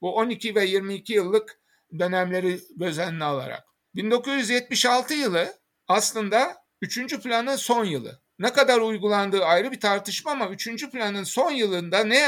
Bu 0.00 0.16
12 0.16 0.54
ve 0.54 0.64
22 0.64 1.12
yıllık 1.12 1.60
dönemleri 1.98 2.60
göz 2.76 2.98
önüne 2.98 3.24
alarak. 3.24 3.64
1976 3.94 5.14
yılı 5.14 5.54
aslında 5.88 6.56
3. 6.82 7.18
planın 7.22 7.56
son 7.56 7.84
yılı. 7.84 8.22
Ne 8.38 8.52
kadar 8.52 8.80
uygulandığı 8.80 9.44
ayrı 9.44 9.72
bir 9.72 9.80
tartışma 9.80 10.30
ama 10.30 10.48
3. 10.48 10.90
planın 10.90 11.24
son 11.24 11.50
yılında 11.50 12.04
ne 12.04 12.18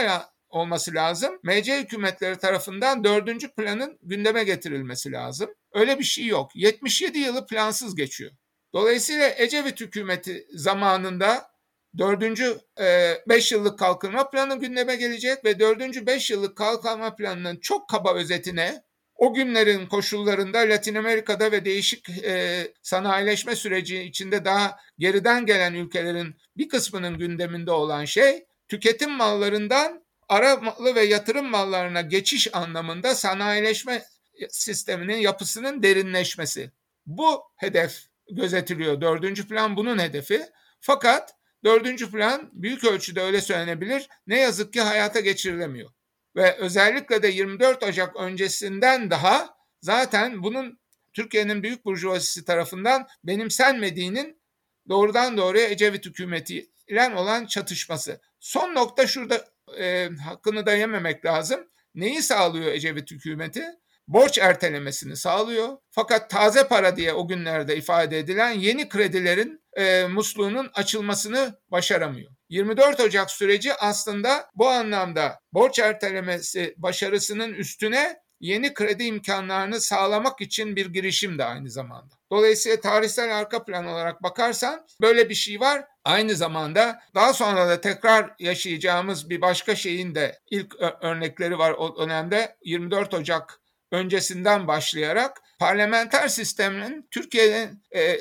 olması 0.54 0.94
lazım? 0.94 1.38
MC 1.42 1.78
hükümetleri 1.78 2.38
tarafından 2.38 3.04
4. 3.04 3.56
planın 3.56 3.98
gündeme 4.02 4.44
getirilmesi 4.44 5.12
lazım. 5.12 5.50
Öyle 5.72 5.98
bir 5.98 6.04
şey 6.04 6.26
yok. 6.26 6.50
77 6.54 7.18
yılı 7.18 7.46
plansız 7.46 7.94
geçiyor. 7.94 8.30
Dolayısıyla 8.74 9.30
Ecevit 9.36 9.80
hükümeti 9.80 10.46
zamanında 10.50 11.50
dördüncü 11.98 12.58
e, 12.80 13.14
beş 13.28 13.52
yıllık 13.52 13.78
kalkınma 13.78 14.30
planı 14.30 14.60
gündeme 14.60 14.96
gelecek 14.96 15.44
ve 15.44 15.60
dördüncü 15.60 16.06
beş 16.06 16.30
yıllık 16.30 16.56
kalkınma 16.56 17.16
planının 17.16 17.56
çok 17.56 17.88
kaba 17.88 18.14
özetine 18.14 18.82
o 19.16 19.34
günlerin 19.34 19.86
koşullarında 19.86 20.58
Latin 20.58 20.94
Amerika'da 20.94 21.52
ve 21.52 21.64
değişik 21.64 22.08
e, 22.24 22.62
sanayileşme 22.82 23.56
süreci 23.56 24.02
içinde 24.02 24.44
daha 24.44 24.76
geriden 24.98 25.46
gelen 25.46 25.74
ülkelerin 25.74 26.34
bir 26.56 26.68
kısmının 26.68 27.18
gündeminde 27.18 27.70
olan 27.70 28.04
şey 28.04 28.44
tüketim 28.68 29.10
mallarından 29.10 30.03
ara 30.28 30.56
malı 30.56 30.94
ve 30.94 31.02
yatırım 31.02 31.50
mallarına 31.50 32.00
geçiş 32.00 32.54
anlamında 32.54 33.14
sanayileşme 33.14 34.02
sisteminin 34.48 35.16
yapısının 35.16 35.82
derinleşmesi. 35.82 36.70
Bu 37.06 37.42
hedef 37.56 38.06
gözetiliyor. 38.30 39.00
Dördüncü 39.00 39.48
plan 39.48 39.76
bunun 39.76 39.98
hedefi. 39.98 40.42
Fakat 40.80 41.34
dördüncü 41.64 42.10
plan 42.10 42.50
büyük 42.52 42.84
ölçüde 42.84 43.20
öyle 43.20 43.40
söylenebilir. 43.40 44.08
Ne 44.26 44.40
yazık 44.40 44.72
ki 44.72 44.80
hayata 44.80 45.20
geçirilemiyor. 45.20 45.90
Ve 46.37 46.56
özellikle 46.56 47.22
de 47.22 47.28
24 47.28 47.82
Ocak 47.82 48.16
öncesinden 48.16 49.10
daha 49.10 49.56
zaten 49.80 50.42
bunun 50.42 50.78
Türkiye'nin 51.12 51.62
büyük 51.62 51.84
burjuvazisi 51.84 52.44
tarafından 52.44 53.08
benimsenmediğinin 53.24 54.40
doğrudan 54.88 55.37
doğruya 55.37 55.68
Ecevit 55.68 56.06
hükümeti 56.06 56.70
ile 56.88 57.14
olan 57.14 57.46
çatışması. 57.46 58.20
Son 58.40 58.74
nokta 58.74 59.06
şurada 59.06 59.44
e, 59.78 60.08
hakkını 60.24 60.66
da 60.66 60.74
yememek 60.74 61.24
lazım. 61.24 61.60
Neyi 61.94 62.22
sağlıyor 62.22 62.72
Ecevit 62.72 63.10
hükümeti? 63.10 63.64
borç 64.08 64.38
ertelemesini 64.38 65.16
sağlıyor. 65.16 65.68
Fakat 65.90 66.30
taze 66.30 66.68
para 66.68 66.96
diye 66.96 67.12
o 67.12 67.28
günlerde 67.28 67.76
ifade 67.76 68.18
edilen 68.18 68.50
yeni 68.50 68.88
kredilerin 68.88 69.64
e, 69.76 70.06
musluğunun 70.06 70.70
açılmasını 70.74 71.58
başaramıyor. 71.68 72.32
24 72.48 73.00
Ocak 73.00 73.30
süreci 73.30 73.74
aslında 73.74 74.50
bu 74.54 74.68
anlamda 74.68 75.40
borç 75.52 75.78
ertelemesi 75.78 76.74
başarısının 76.76 77.54
üstüne 77.54 78.16
yeni 78.40 78.74
kredi 78.74 79.04
imkanlarını 79.04 79.80
sağlamak 79.80 80.40
için 80.40 80.76
bir 80.76 80.87
girişim 80.87 81.38
de 81.38 81.44
aynı 81.44 81.70
zamanda. 81.70 82.14
Dolayısıyla 82.30 82.80
tarihsel 82.80 83.38
arka 83.38 83.64
plan 83.64 83.87
olarak 83.87 84.22
bakarsan 84.22 84.87
böyle 85.00 85.28
bir 85.28 85.34
şey 85.34 85.60
var. 85.60 85.84
Aynı 86.04 86.34
zamanda 86.34 87.02
daha 87.14 87.32
sonra 87.32 87.68
da 87.68 87.80
tekrar 87.80 88.34
yaşayacağımız 88.38 89.30
bir 89.30 89.40
başka 89.40 89.76
şeyin 89.76 90.14
de 90.14 90.38
ilk 90.50 90.74
örnekleri 91.00 91.58
var 91.58 91.72
o 91.72 91.98
dönemde 91.98 92.56
24 92.64 93.14
Ocak 93.14 93.60
öncesinden 93.92 94.68
başlayarak 94.68 95.42
parlamenter 95.58 96.28
sistemin 96.28 97.08
Türkiye'nin 97.10 97.82
e, 97.90 98.18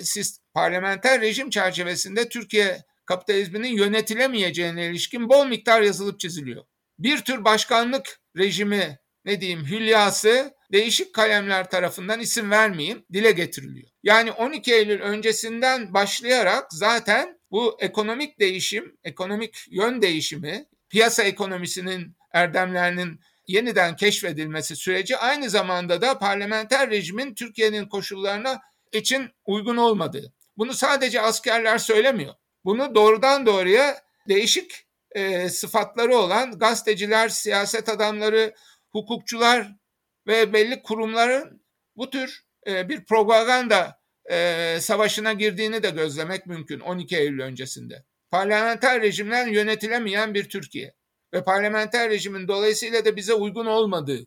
parlamenter 0.53 1.21
rejim 1.21 1.49
çerçevesinde 1.49 2.29
Türkiye 2.29 2.83
kapitalizminin 3.05 3.77
yönetilemeyeceğine 3.77 4.87
ilişkin 4.87 5.29
bol 5.29 5.45
miktar 5.45 5.81
yazılıp 5.81 6.19
çiziliyor. 6.19 6.63
Bir 6.99 7.17
tür 7.17 7.45
başkanlık 7.45 8.19
rejimi 8.37 8.97
ne 9.25 9.41
diyeyim 9.41 9.65
hülyası 9.65 10.53
değişik 10.71 11.13
kalemler 11.13 11.69
tarafından 11.69 12.19
isim 12.19 12.51
vermeyeyim 12.51 13.05
dile 13.13 13.31
getiriliyor. 13.31 13.89
Yani 14.03 14.31
12 14.31 14.73
Eylül 14.73 15.01
öncesinden 15.01 15.93
başlayarak 15.93 16.67
zaten 16.71 17.39
bu 17.53 17.77
ekonomik 17.79 18.39
değişim, 18.39 18.97
ekonomik 19.03 19.65
yön 19.69 20.01
değişimi, 20.01 20.65
piyasa 20.89 21.23
ekonomisinin 21.23 22.15
erdemlerinin 22.31 23.19
yeniden 23.47 23.95
keşfedilmesi 23.95 24.75
süreci 24.75 25.17
aynı 25.17 25.49
zamanda 25.49 26.01
da 26.01 26.19
parlamenter 26.19 26.89
rejimin 26.89 27.35
Türkiye'nin 27.35 27.89
koşullarına 27.89 28.61
için 28.91 29.29
uygun 29.45 29.77
olmadığı. 29.77 30.33
Bunu 30.57 30.73
sadece 30.73 31.21
askerler 31.21 31.77
söylemiyor. 31.77 32.33
Bunu 32.65 32.95
doğrudan 32.95 33.45
doğruya 33.45 34.01
değişik 34.27 34.85
e, 35.11 35.49
sıfatları 35.49 36.17
olan 36.17 36.59
gazeteciler, 36.59 37.29
siyaset 37.29 37.89
adamları, 37.89 38.53
hukukçular 38.89 39.75
ve 40.27 40.53
belli 40.53 40.83
kurumların 40.83 41.63
bu 41.95 42.09
tür 42.09 42.43
e, 42.67 42.89
bir 42.89 43.05
propaganda 43.05 44.02
e, 44.31 44.77
savaşına 44.79 45.33
girdiğini 45.33 45.83
de 45.83 45.89
gözlemek 45.89 46.47
mümkün 46.47 46.79
12 46.79 47.17
Eylül 47.17 47.41
öncesinde. 47.41 48.03
Parlamenter 48.31 49.01
rejimden 49.01 49.47
yönetilemeyen 49.47 50.33
bir 50.33 50.49
Türkiye 50.49 50.93
ve 51.33 51.43
parlamenter 51.43 52.09
rejimin 52.09 52.47
dolayısıyla 52.47 53.05
da 53.05 53.15
bize 53.15 53.33
uygun 53.33 53.65
olmadığı. 53.65 54.25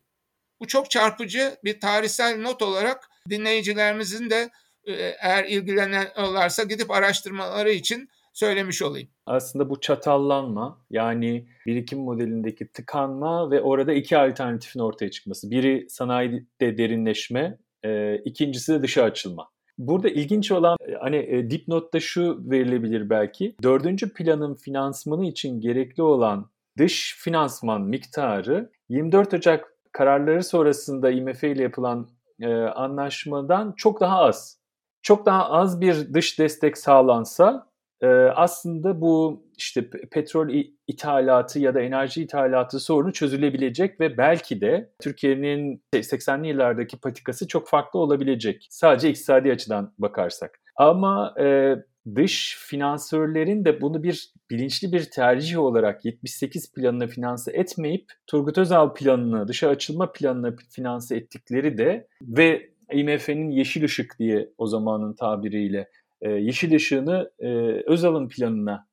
Bu 0.61 0.67
çok 0.67 0.91
çarpıcı 0.91 1.57
bir 1.65 1.81
tarihsel 1.81 2.41
not 2.41 2.63
olarak 2.63 3.11
dinleyicilerimizin 3.31 4.31
de 4.31 4.51
e, 4.85 4.93
eğer 5.23 5.45
ilgilenenlerse 5.45 6.65
gidip 6.65 6.91
araştırmaları 6.91 7.71
için 7.71 8.09
söylemiş 8.33 8.83
olayım. 8.83 9.09
Aslında 9.27 9.71
bu 9.71 9.81
çatallanma 9.81 10.85
yani 10.91 11.49
birikim 11.67 11.99
modelindeki 11.99 12.69
tıkanma 12.73 13.51
ve 13.51 13.61
orada 13.61 13.93
iki 13.93 14.19
alternatifin 14.19 14.81
ortaya 14.81 15.11
çıkması. 15.11 15.51
Biri 15.51 15.87
sanayide 15.89 16.79
derinleşme, 16.79 17.59
e, 17.85 18.17
ikincisi 18.25 18.73
de 18.73 18.83
dışa 18.83 19.03
açılma. 19.03 19.49
Burada 19.79 20.09
ilginç 20.09 20.53
olan 20.53 20.77
e, 20.89 20.95
hani 20.95 21.17
e, 21.17 21.51
dipnotta 21.51 22.01
şu 22.01 22.51
verilebilir 22.51 23.11
belki. 23.11 23.57
Dördüncü 23.63 24.13
planın 24.13 24.55
finansmanı 24.55 25.27
için 25.27 25.61
gerekli 25.61 26.03
olan 26.03 26.51
dış 26.79 27.17
finansman 27.19 27.83
miktarı 27.83 28.71
24 28.89 29.35
Ocak 29.35 29.73
kararları 29.93 30.45
sonrasında 30.45 31.11
IMF 31.11 31.45
ile 31.45 31.63
yapılan 31.63 32.09
e, 32.41 32.55
anlaşmadan 32.55 33.75
çok 33.77 34.01
daha 34.01 34.19
az. 34.19 34.61
Çok 35.03 35.27
daha 35.27 35.51
az 35.51 35.81
bir 35.81 36.15
dış 36.15 36.39
destek 36.39 36.79
sağlansa 36.79 37.67
e, 38.01 38.07
aslında 38.17 39.01
bu 39.01 39.46
işte 39.57 39.91
petrol 39.91 40.49
ithalatı 40.87 41.59
ya 41.59 41.75
da 41.75 41.81
enerji 41.81 42.23
ithalatı 42.23 42.81
sorunu 42.81 43.13
çözülebilecek 43.13 44.01
ve 44.01 44.19
belki 44.19 44.61
de 44.61 44.91
Türkiye'nin 45.03 45.83
80'li 45.95 46.49
yıllardaki 46.49 47.01
patikası 47.01 47.49
çok 47.49 47.69
farklı 47.69 48.01
olabilecek. 48.01 48.67
Sadece 48.71 49.11
iktisadi 49.11 49.53
açıdan 49.53 49.93
bakarsak. 49.99 50.61
Ama 50.77 51.35
e, 51.41 51.77
dış 52.15 52.57
finansörlerin 52.61 53.65
de 53.65 53.81
bunu 53.81 54.03
bir 54.03 54.33
bilinçli 54.51 54.93
bir 54.93 55.11
tercih 55.11 55.59
olarak 55.59 56.05
78 56.05 56.73
planını 56.73 57.07
finanse 57.07 57.53
etmeyip 57.53 58.13
Turgut 58.27 58.59
Özal 58.59 58.95
planını, 58.95 59.49
dışa 59.49 59.69
açılma 59.69 60.13
planını 60.13 60.57
finanse 60.71 61.17
ettikleri 61.17 61.79
de 61.79 62.07
ve 62.23 62.71
IMF'nin 62.93 63.51
yeşil 63.51 63.85
ışık 63.85 64.19
diye 64.19 64.49
o 64.59 64.67
zamanın 64.67 65.13
tabiriyle 65.13 65.89
e, 66.21 66.31
yeşil 66.31 66.75
ışığını 66.75 67.31
e, 67.39 67.49
Özal'ın 67.87 68.29
planına 68.29 68.87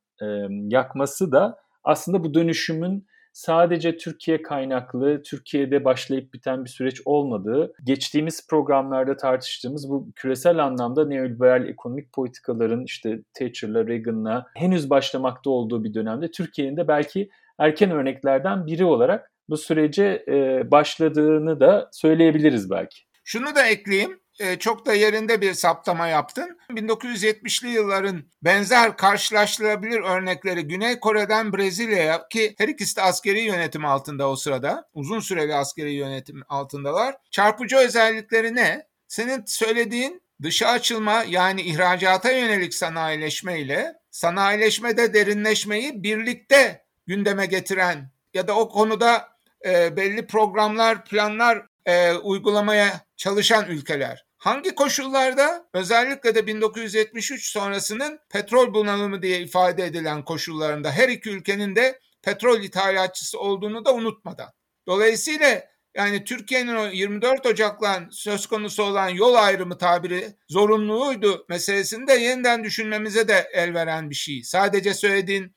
yakması 0.50 1.32
da 1.32 1.58
aslında 1.84 2.24
bu 2.24 2.34
dönüşümün 2.34 3.08
sadece 3.34 3.98
Türkiye 3.98 4.42
kaynaklı, 4.42 5.24
Türkiye'de 5.24 5.86
başlayıp 5.86 6.34
biten 6.34 6.66
bir 6.66 6.70
süreç 6.70 7.02
olmadığı, 7.06 7.74
geçtiğimiz 7.84 8.48
programlarda 8.48 9.18
tartıştığımız 9.18 9.90
bu 9.90 10.12
küresel 10.16 10.64
anlamda 10.64 11.08
neoliberal 11.08 11.68
ekonomik 11.68 12.14
politikaların 12.14 12.84
işte 12.84 13.20
Thatcher'la, 13.34 13.88
Reagan'la 13.88 14.48
henüz 14.56 14.90
başlamakta 14.90 15.50
olduğu 15.50 15.84
bir 15.84 15.94
dönemde 15.94 16.32
Türkiye'nin 16.32 16.78
de 16.78 16.88
belki 16.88 17.30
erken 17.60 17.92
örneklerden 17.92 18.66
biri 18.66 18.86
olarak 18.86 19.32
bu 19.50 19.58
sürece 19.58 20.26
başladığını 20.72 21.60
da 21.60 21.90
söyleyebiliriz 21.92 22.70
belki. 22.70 22.98
Şunu 23.24 23.56
da 23.56 23.68
ekleyeyim 23.68 24.20
çok 24.60 24.86
da 24.86 24.94
yerinde 24.94 25.42
bir 25.42 25.54
saptama 25.54 26.08
yaptın. 26.08 26.58
1970'li 26.70 27.70
yılların 27.70 28.24
benzer 28.42 28.98
karşılaştırılabilir 28.98 30.00
örnekleri 30.00 30.68
Güney 30.68 31.00
Kore'den 31.00 31.54
Brezilya'ya 31.54 32.28
ki 32.28 32.56
her 32.58 32.68
ikisi 32.68 32.96
de 32.96 33.02
askeri 33.02 33.42
yönetim 33.42 33.86
altında 33.86 34.30
o 34.30 34.36
sırada. 34.36 34.90
Uzun 34.94 35.20
süreli 35.20 35.56
askeri 35.56 35.94
yönetim 35.94 36.44
altındalar. 36.50 37.16
Çarpıcı 37.32 37.78
özellikleri 37.78 38.56
ne? 38.56 38.88
Senin 39.08 39.44
söylediğin 39.46 40.24
dışa 40.42 40.68
açılma 40.68 41.24
yani 41.28 41.62
ihracata 41.62 42.32
yönelik 42.32 42.74
sanayileşme 42.74 43.60
ile 43.60 43.94
sanayileşmede 44.12 45.14
derinleşmeyi 45.14 46.04
birlikte 46.04 46.86
gündeme 47.08 47.46
getiren 47.46 48.12
ya 48.34 48.48
da 48.48 48.56
o 48.58 48.70
konuda 48.70 49.30
e, 49.66 49.98
belli 49.98 50.28
programlar, 50.28 51.06
planlar 51.06 51.66
e, 51.86 52.14
uygulamaya 52.14 53.06
çalışan 53.18 53.66
ülkeler. 53.70 54.26
Hangi 54.38 54.76
koşullarda? 54.76 55.70
Özellikle 55.74 56.36
de 56.36 56.48
1973 56.48 57.52
sonrasının 57.52 58.20
petrol 58.30 58.74
bunalımı 58.74 59.22
diye 59.22 59.42
ifade 59.42 59.86
edilen 59.86 60.26
koşullarında 60.26 60.92
her 60.92 61.10
iki 61.10 61.30
ülkenin 61.30 61.76
de 61.76 62.00
petrol 62.22 62.62
ithalatçısı 62.62 63.40
olduğunu 63.40 63.86
da 63.86 63.94
unutmadan. 63.94 64.50
Dolayısıyla 64.88 65.64
yani 65.96 66.24
Türkiye'nin 66.24 66.76
o 66.76 66.86
24 66.86 67.46
Ocak'la 67.46 68.04
söz 68.12 68.46
konusu 68.46 68.84
olan 68.84 69.10
yol 69.10 69.34
ayrımı 69.34 69.78
tabiri 69.78 70.36
zorunluluğuydu 70.50 71.46
meselesini 71.50 72.08
de 72.08 72.14
yeniden 72.14 72.64
düşünmemize 72.64 73.28
de 73.28 73.50
el 73.54 73.74
veren 73.74 74.10
bir 74.10 74.16
şey. 74.16 74.44
Sadece 74.44 74.94
söylediğin 74.94 75.56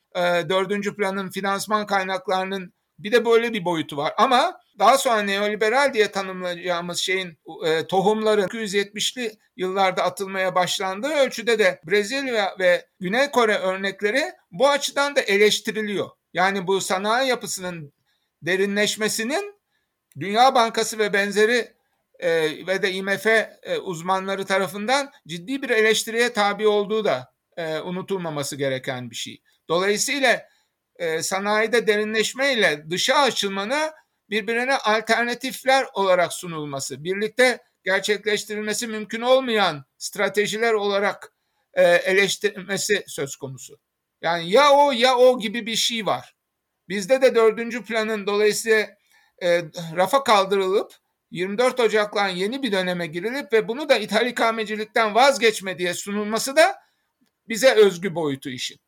dördüncü 0.49 0.97
planın 0.97 1.31
finansman 1.31 1.87
kaynaklarının 1.87 2.75
bir 2.99 3.13
de 3.13 3.25
böyle 3.25 3.53
bir 3.53 3.65
boyutu 3.65 3.97
var. 3.97 4.15
Ama 4.17 4.61
daha 4.79 4.99
sonra 4.99 5.23
neoliberal 5.23 5.95
diye 5.95 6.11
tanımlayacağımız 6.11 6.99
şeyin 6.99 7.39
e, 7.67 7.87
tohumları 7.87 8.43
270'li 8.43 9.39
yıllarda 9.57 10.03
atılmaya 10.03 10.55
başlandığı 10.55 11.13
ölçüde 11.13 11.59
de 11.59 11.81
Brezilya 11.85 12.57
ve 12.59 12.87
Güney 13.01 13.31
Kore 13.31 13.59
örnekleri 13.59 14.23
bu 14.51 14.69
açıdan 14.69 15.17
da 15.17 15.21
eleştiriliyor. 15.21 16.11
Yani 16.33 16.67
bu 16.67 16.81
sanayi 16.81 17.29
yapısının 17.29 17.93
derinleşmesinin 18.43 19.55
Dünya 20.21 20.55
Bankası 20.55 20.99
ve 20.99 21.13
benzeri 21.13 21.77
e, 22.19 22.31
ve 22.67 22.83
de 22.83 22.93
IMF 22.93 23.27
e, 23.27 23.79
uzmanları 23.83 24.45
tarafından 24.45 25.11
ciddi 25.27 25.63
bir 25.63 25.71
eleştiriye 25.71 26.33
tabi 26.33 26.69
olduğu 26.69 27.05
da 27.05 27.33
e, 27.57 27.79
unutulmaması 27.81 28.57
gereken 28.57 29.11
bir 29.11 29.17
şey. 29.17 29.43
Dolayısıyla 29.69 30.49
e, 30.99 31.23
sanayide 31.23 31.87
derinleşme 31.87 32.53
ile 32.53 32.85
dışa 32.91 33.15
açılmanı 33.15 33.93
birbirine 34.31 34.77
alternatifler 34.77 35.87
olarak 35.95 36.33
sunulması, 36.33 37.05
birlikte 37.05 37.59
gerçekleştirilmesi 37.85 38.87
mümkün 38.87 39.20
olmayan 39.20 39.85
stratejiler 39.99 40.73
olarak 40.73 41.33
e, 41.75 41.83
eleştirilmesi 41.83 43.05
söz 43.07 43.37
konusu. 43.37 43.79
Yani 44.23 44.51
ya 44.51 44.70
o 44.70 44.93
ya 44.93 45.16
o 45.16 45.39
gibi 45.39 45.66
bir 45.66 45.77
şey 45.77 46.07
var. 46.07 46.35
Bizde 46.89 47.23
de 47.23 47.35
dördüncü 47.35 47.85
planın 47.85 48.27
dolayısıyla 48.27 48.89
e, 49.43 49.62
rafa 49.97 50.25
kaldırılıp 50.25 50.93
24 51.31 51.81
Ocak'la 51.81 52.29
yeni 52.29 52.62
bir 52.62 52.73
döneme 52.73 53.07
girilip 53.07 53.53
ve 53.53 53.68
bunu 53.68 53.89
da 53.89 53.99
ithal 53.99 54.27
ikamecilikten 54.27 55.14
vazgeçme 55.14 55.79
diye 55.79 55.95
sunulması 55.95 56.57
da 56.57 56.77
bize 57.49 57.70
özgü 57.75 58.14
boyutu 58.14 58.51
işin. 58.51 58.79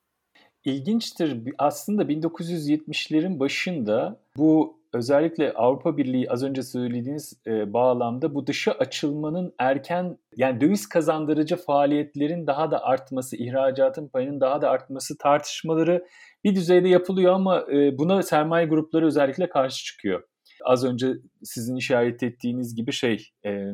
İlginçtir. 0.65 1.39
Aslında 1.59 2.03
1970'lerin 2.03 3.41
başında 3.41 4.21
bu 4.37 4.79
özellikle 4.93 5.53
Avrupa 5.53 5.97
Birliği 5.97 6.31
az 6.31 6.43
önce 6.43 6.63
söylediğiniz 6.63 7.33
e, 7.47 7.73
bağlamda 7.73 8.35
bu 8.35 8.47
dışa 8.47 8.73
açılmanın 8.73 9.55
erken 9.59 10.19
yani 10.37 10.61
döviz 10.61 10.89
kazandırıcı 10.89 11.57
faaliyetlerin 11.57 12.47
daha 12.47 12.71
da 12.71 12.85
artması, 12.85 13.37
ihracatın 13.37 14.09
payının 14.09 14.41
daha 14.41 14.63
da 14.63 14.71
artması 14.71 15.19
tartışmaları 15.19 16.07
bir 16.45 16.55
düzeyde 16.55 16.89
yapılıyor 16.89 17.33
ama 17.33 17.65
e, 17.73 17.99
buna 17.99 18.23
sermaye 18.23 18.67
grupları 18.67 19.07
özellikle 19.07 19.49
karşı 19.49 19.85
çıkıyor. 19.85 20.23
Az 20.65 20.85
önce 20.85 21.13
sizin 21.43 21.77
işaret 21.77 22.23
ettiğiniz 22.23 22.75
gibi 22.75 22.93
şey 22.93 23.29
e, 23.47 23.73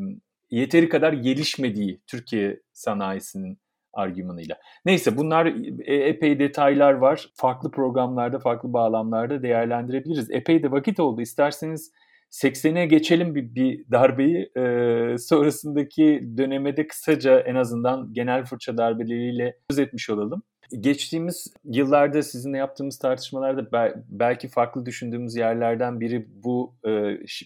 yeteri 0.50 0.88
kadar 0.88 1.12
gelişmediği 1.12 2.00
Türkiye 2.06 2.60
sanayisinin 2.72 3.58
argümanıyla. 3.94 4.56
Neyse 4.84 5.16
bunlar 5.16 5.46
e, 5.84 5.94
epey 5.94 6.38
detaylar 6.38 6.92
var. 6.92 7.28
Farklı 7.34 7.70
programlarda, 7.70 8.38
farklı 8.38 8.72
bağlamlarda 8.72 9.42
değerlendirebiliriz. 9.42 10.30
Epey 10.30 10.62
de 10.62 10.70
vakit 10.70 11.00
oldu. 11.00 11.20
İsterseniz 11.20 11.92
80'e 12.34 12.86
geçelim 12.86 13.34
bir, 13.34 13.54
bir 13.54 13.84
darbeyi. 13.90 14.50
Ee, 14.56 15.18
sonrasındaki 15.18 16.28
dönemede 16.36 16.86
kısaca 16.86 17.40
en 17.40 17.54
azından 17.54 18.12
genel 18.12 18.44
fırça 18.44 18.78
darbeleriyle 18.78 19.56
söz 19.70 19.78
etmiş 19.78 20.10
olalım. 20.10 20.42
Geçtiğimiz 20.80 21.54
yıllarda 21.64 22.22
sizinle 22.22 22.58
yaptığımız 22.58 22.98
tartışmalarda 22.98 23.94
belki 24.08 24.48
farklı 24.48 24.86
düşündüğümüz 24.86 25.36
yerlerden 25.36 26.00
biri 26.00 26.26
bu 26.44 26.74
e, 26.86 26.90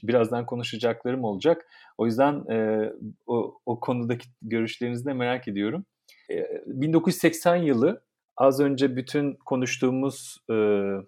birazdan 0.02 0.46
konuşacaklarım 0.46 1.24
olacak. 1.24 1.66
O 1.98 2.06
yüzden 2.06 2.50
e, 2.50 2.88
o, 3.26 3.54
o 3.66 3.80
konudaki 3.80 4.28
görüşlerinizi 4.42 5.04
de 5.06 5.12
merak 5.12 5.48
ediyorum. 5.48 5.84
1980 6.66 7.56
yılı 7.56 8.02
az 8.38 8.60
önce 8.60 8.96
bütün 8.96 9.34
konuştuğumuz 9.34 10.38
e, 10.50 10.54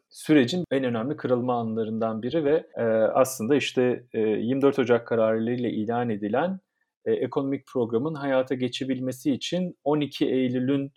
sürecin 0.08 0.64
en 0.70 0.84
önemli 0.84 1.16
kırılma 1.16 1.60
anlarından 1.60 2.22
biri 2.22 2.44
ve 2.44 2.66
e, 2.76 2.82
aslında 3.14 3.56
işte 3.56 4.04
e, 4.12 4.20
24 4.20 4.78
Ocak 4.78 5.06
kararıyla 5.06 5.68
ilan 5.68 6.10
edilen 6.10 6.60
e, 7.04 7.12
ekonomik 7.12 7.66
programın 7.66 8.14
hayata 8.14 8.54
geçebilmesi 8.54 9.32
için 9.32 9.76
12 9.84 10.26
Eylül'ün 10.26 10.92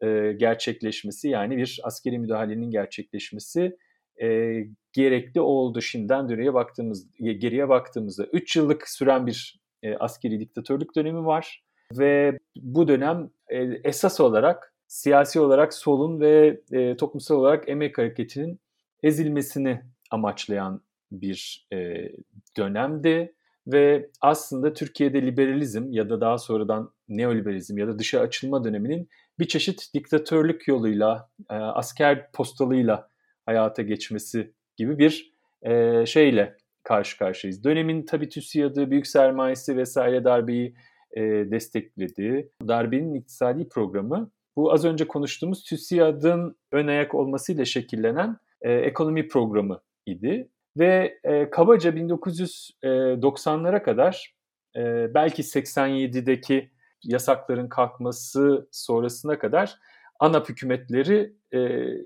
e, 0.00 0.32
gerçekleşmesi 0.32 1.28
yani 1.28 1.56
bir 1.56 1.80
askeri 1.82 2.18
müdahalenin 2.18 2.70
gerçekleşmesi 2.70 3.76
e, 4.22 4.58
gerekli 4.92 5.40
oldu. 5.40 5.80
Şimdiden 5.80 6.28
geriye 6.28 6.54
baktığımız 6.54 7.06
geriye 7.18 7.68
baktığımızda 7.68 8.26
3 8.32 8.56
yıllık 8.56 8.88
süren 8.88 9.26
bir 9.26 9.60
e, 9.82 9.96
askeri 9.96 10.40
diktatörlük 10.40 10.96
dönemi 10.96 11.26
var 11.26 11.64
ve 11.98 12.38
bu 12.56 12.88
dönem 12.88 13.30
e, 13.48 13.80
esas 13.84 14.20
olarak 14.20 14.74
siyasi 14.86 15.40
olarak 15.40 15.74
solun 15.74 16.20
ve 16.20 16.60
e, 16.72 16.96
toplumsal 16.96 17.36
olarak 17.36 17.68
emek 17.68 17.98
hareketinin 17.98 18.60
ezilmesini 19.02 19.82
amaçlayan 20.10 20.80
bir 21.12 21.66
e, 21.72 22.08
dönemdi 22.56 23.34
ve 23.66 24.10
aslında 24.20 24.72
Türkiye'de 24.72 25.22
liberalizm 25.22 25.92
ya 25.92 26.10
da 26.10 26.20
daha 26.20 26.38
sonradan 26.38 26.92
neoliberalizm 27.08 27.78
ya 27.78 27.88
da 27.88 27.98
dışa 27.98 28.20
açılma 28.20 28.64
döneminin 28.64 29.08
bir 29.38 29.48
çeşit 29.48 29.94
diktatörlük 29.94 30.68
yoluyla, 30.68 31.30
e, 31.50 31.54
asker 31.54 32.32
postalıyla 32.32 33.08
hayata 33.46 33.82
geçmesi 33.82 34.52
gibi 34.76 34.98
bir 34.98 35.32
e, 35.62 36.06
şeyle 36.06 36.56
karşı 36.82 37.18
karşıyayız. 37.18 37.64
Dönemin 37.64 38.02
tabii 38.02 38.28
TÜSİAD'ı, 38.28 38.90
büyük 38.90 39.06
sermayesi 39.06 39.76
vesaire 39.76 40.24
darbeyi 40.24 40.74
e, 41.12 41.20
destekledi. 41.22 42.50
Darbenin 42.68 43.14
iktisadi 43.14 43.68
programı 43.68 44.30
bu 44.56 44.72
az 44.72 44.84
önce 44.84 45.08
konuştuğumuz 45.08 45.64
TÜSİAD'ın 45.64 46.56
ön 46.72 46.86
ayak 46.86 47.14
olmasıyla 47.14 47.64
şekillenen 47.64 48.36
e, 48.62 48.72
ekonomi 48.72 49.28
programı 49.28 49.80
idi. 50.06 50.48
Ve 50.76 51.18
e, 51.24 51.50
kabaca 51.50 51.90
1990'lara 51.90 53.82
kadar 53.82 54.34
e, 54.76 55.14
belki 55.14 55.42
87'deki 55.42 56.70
yasakların 57.04 57.68
kalkması 57.68 58.68
sonrasına 58.72 59.38
kadar 59.38 59.78
ANAP 60.20 60.48
hükümetleri 60.48 61.32
e, 61.52 61.58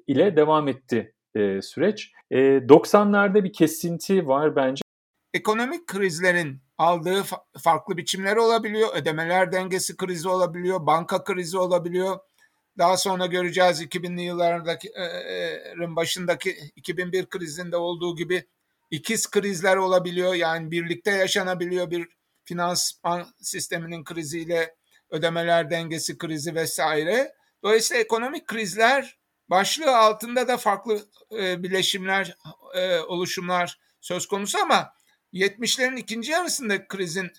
ile 0.07 0.37
devam 0.37 0.69
etti 0.69 1.15
e, 1.35 1.63
süreç. 1.63 2.13
E, 2.31 2.39
90'larda 2.39 3.45
bir 3.45 3.53
kesinti 3.53 4.29
var 4.29 4.57
bence. 4.57 4.83
Ekonomik 5.35 5.87
krizlerin 5.87 6.61
aldığı 6.79 7.25
farklı 7.59 7.97
biçimleri 7.97 8.41
olabiliyor. 8.41 8.95
Ödemeler 8.95 9.53
dengesi 9.53 9.97
krizi 9.97 10.29
olabiliyor, 10.29 10.87
banka 10.87 11.25
krizi 11.25 11.59
olabiliyor. 11.59 12.19
Daha 12.79 12.97
sonra 12.97 13.27
göreceğiz 13.27 13.83
2000'li 13.83 14.23
yılların 14.23 15.97
başındaki 15.97 16.51
2001 16.77 17.27
krizinde 17.27 17.77
olduğu 17.77 18.17
gibi 18.17 18.47
ikiz 18.91 19.31
krizler 19.31 19.77
olabiliyor. 19.77 20.35
Yani 20.35 20.71
birlikte 20.71 21.11
yaşanabiliyor 21.11 21.91
bir 21.91 22.09
finansman 22.45 23.27
sisteminin 23.41 24.05
kriziyle 24.05 24.75
ödemeler 25.11 25.71
dengesi 25.71 26.19
krizi 26.19 26.55
vesaire. 26.55 27.35
Dolayısıyla 27.63 28.03
ekonomik 28.03 28.47
krizler 28.47 29.19
başlığı 29.51 29.97
altında 29.97 30.49
da 30.49 30.57
farklı 30.57 31.01
bileşimler, 31.33 32.37
oluşumlar 33.07 33.79
söz 34.01 34.27
konusu 34.27 34.59
ama 34.59 34.93
70'lerin 35.33 35.97
ikinci 35.97 36.33
yarısında 36.33 36.89
krizin 36.89 37.33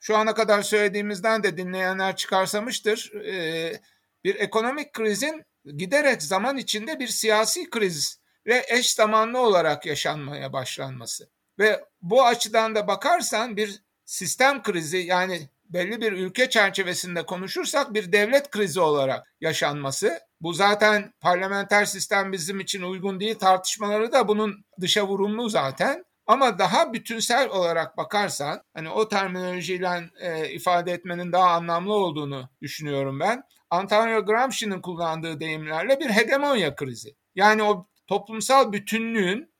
şu 0.00 0.16
ana 0.16 0.34
kadar 0.34 0.62
söylediğimizden 0.62 1.42
de 1.42 1.56
dinleyenler 1.56 2.16
çıkarsamıştır. 2.16 3.12
Ee, 3.14 3.80
bir 4.24 4.34
ekonomik 4.34 4.92
krizin 4.92 5.44
giderek 5.76 6.22
zaman 6.22 6.56
içinde 6.56 7.00
bir 7.00 7.08
siyasi 7.08 7.70
krizle 7.70 8.64
eş 8.68 8.92
zamanlı 8.92 9.38
olarak 9.38 9.86
yaşanmaya 9.86 10.52
başlanması. 10.52 11.28
Ve 11.58 11.84
bu 12.02 12.24
açıdan 12.24 12.74
da 12.74 12.86
bakarsan 12.86 13.56
bir 13.56 13.82
sistem 14.04 14.62
krizi 14.62 14.98
yani 14.98 15.48
belli 15.64 16.00
bir 16.00 16.12
ülke 16.12 16.50
çerçevesinde 16.50 17.26
konuşursak 17.26 17.94
bir 17.94 18.12
devlet 18.12 18.50
krizi 18.50 18.80
olarak 18.80 19.34
yaşanması. 19.40 20.20
Bu 20.40 20.52
zaten 20.52 21.12
parlamenter 21.20 21.84
sistem 21.84 22.32
bizim 22.32 22.60
için 22.60 22.82
uygun 22.82 23.20
değil 23.20 23.34
tartışmaları 23.34 24.12
da 24.12 24.28
bunun 24.28 24.64
dışa 24.80 25.06
vurumlu 25.06 25.48
zaten. 25.48 26.04
Ama 26.26 26.58
daha 26.58 26.92
bütünsel 26.92 27.48
olarak 27.48 27.96
bakarsan 27.96 28.62
hani 28.74 28.90
o 28.90 29.08
terminolojiyle 29.08 30.10
e, 30.20 30.48
ifade 30.52 30.92
etmenin 30.92 31.32
daha 31.32 31.50
anlamlı 31.50 31.92
olduğunu 31.92 32.50
düşünüyorum 32.62 33.20
ben. 33.20 33.42
Antonio 33.70 34.26
Gramsci'nin 34.26 34.80
kullandığı 34.80 35.40
deyimlerle 35.40 36.00
bir 36.00 36.10
hegemonya 36.10 36.74
krizi. 36.74 37.16
Yani 37.34 37.62
o 37.62 37.88
toplumsal 38.06 38.72
bütünlüğün 38.72 39.54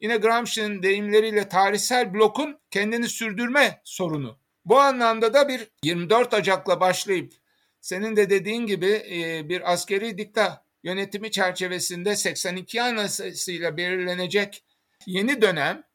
yine 0.00 0.16
Gramsci'nin 0.16 0.82
deyimleriyle 0.82 1.48
tarihsel 1.48 2.14
blokun 2.14 2.60
kendini 2.70 3.08
sürdürme 3.08 3.80
sorunu. 3.84 4.38
Bu 4.64 4.80
anlamda 4.80 5.34
da 5.34 5.48
bir 5.48 5.68
24 5.84 6.34
Ocak'la 6.34 6.80
başlayıp 6.80 7.32
senin 7.80 8.16
de 8.16 8.30
dediğin 8.30 8.66
gibi 8.66 9.02
e, 9.10 9.48
bir 9.48 9.72
askeri 9.72 10.18
dikta 10.18 10.64
yönetimi 10.82 11.30
çerçevesinde 11.30 12.16
82 12.16 12.82
anayasasıyla 12.82 13.76
belirlenecek 13.76 14.64
yeni 15.06 15.42
dönem 15.42 15.87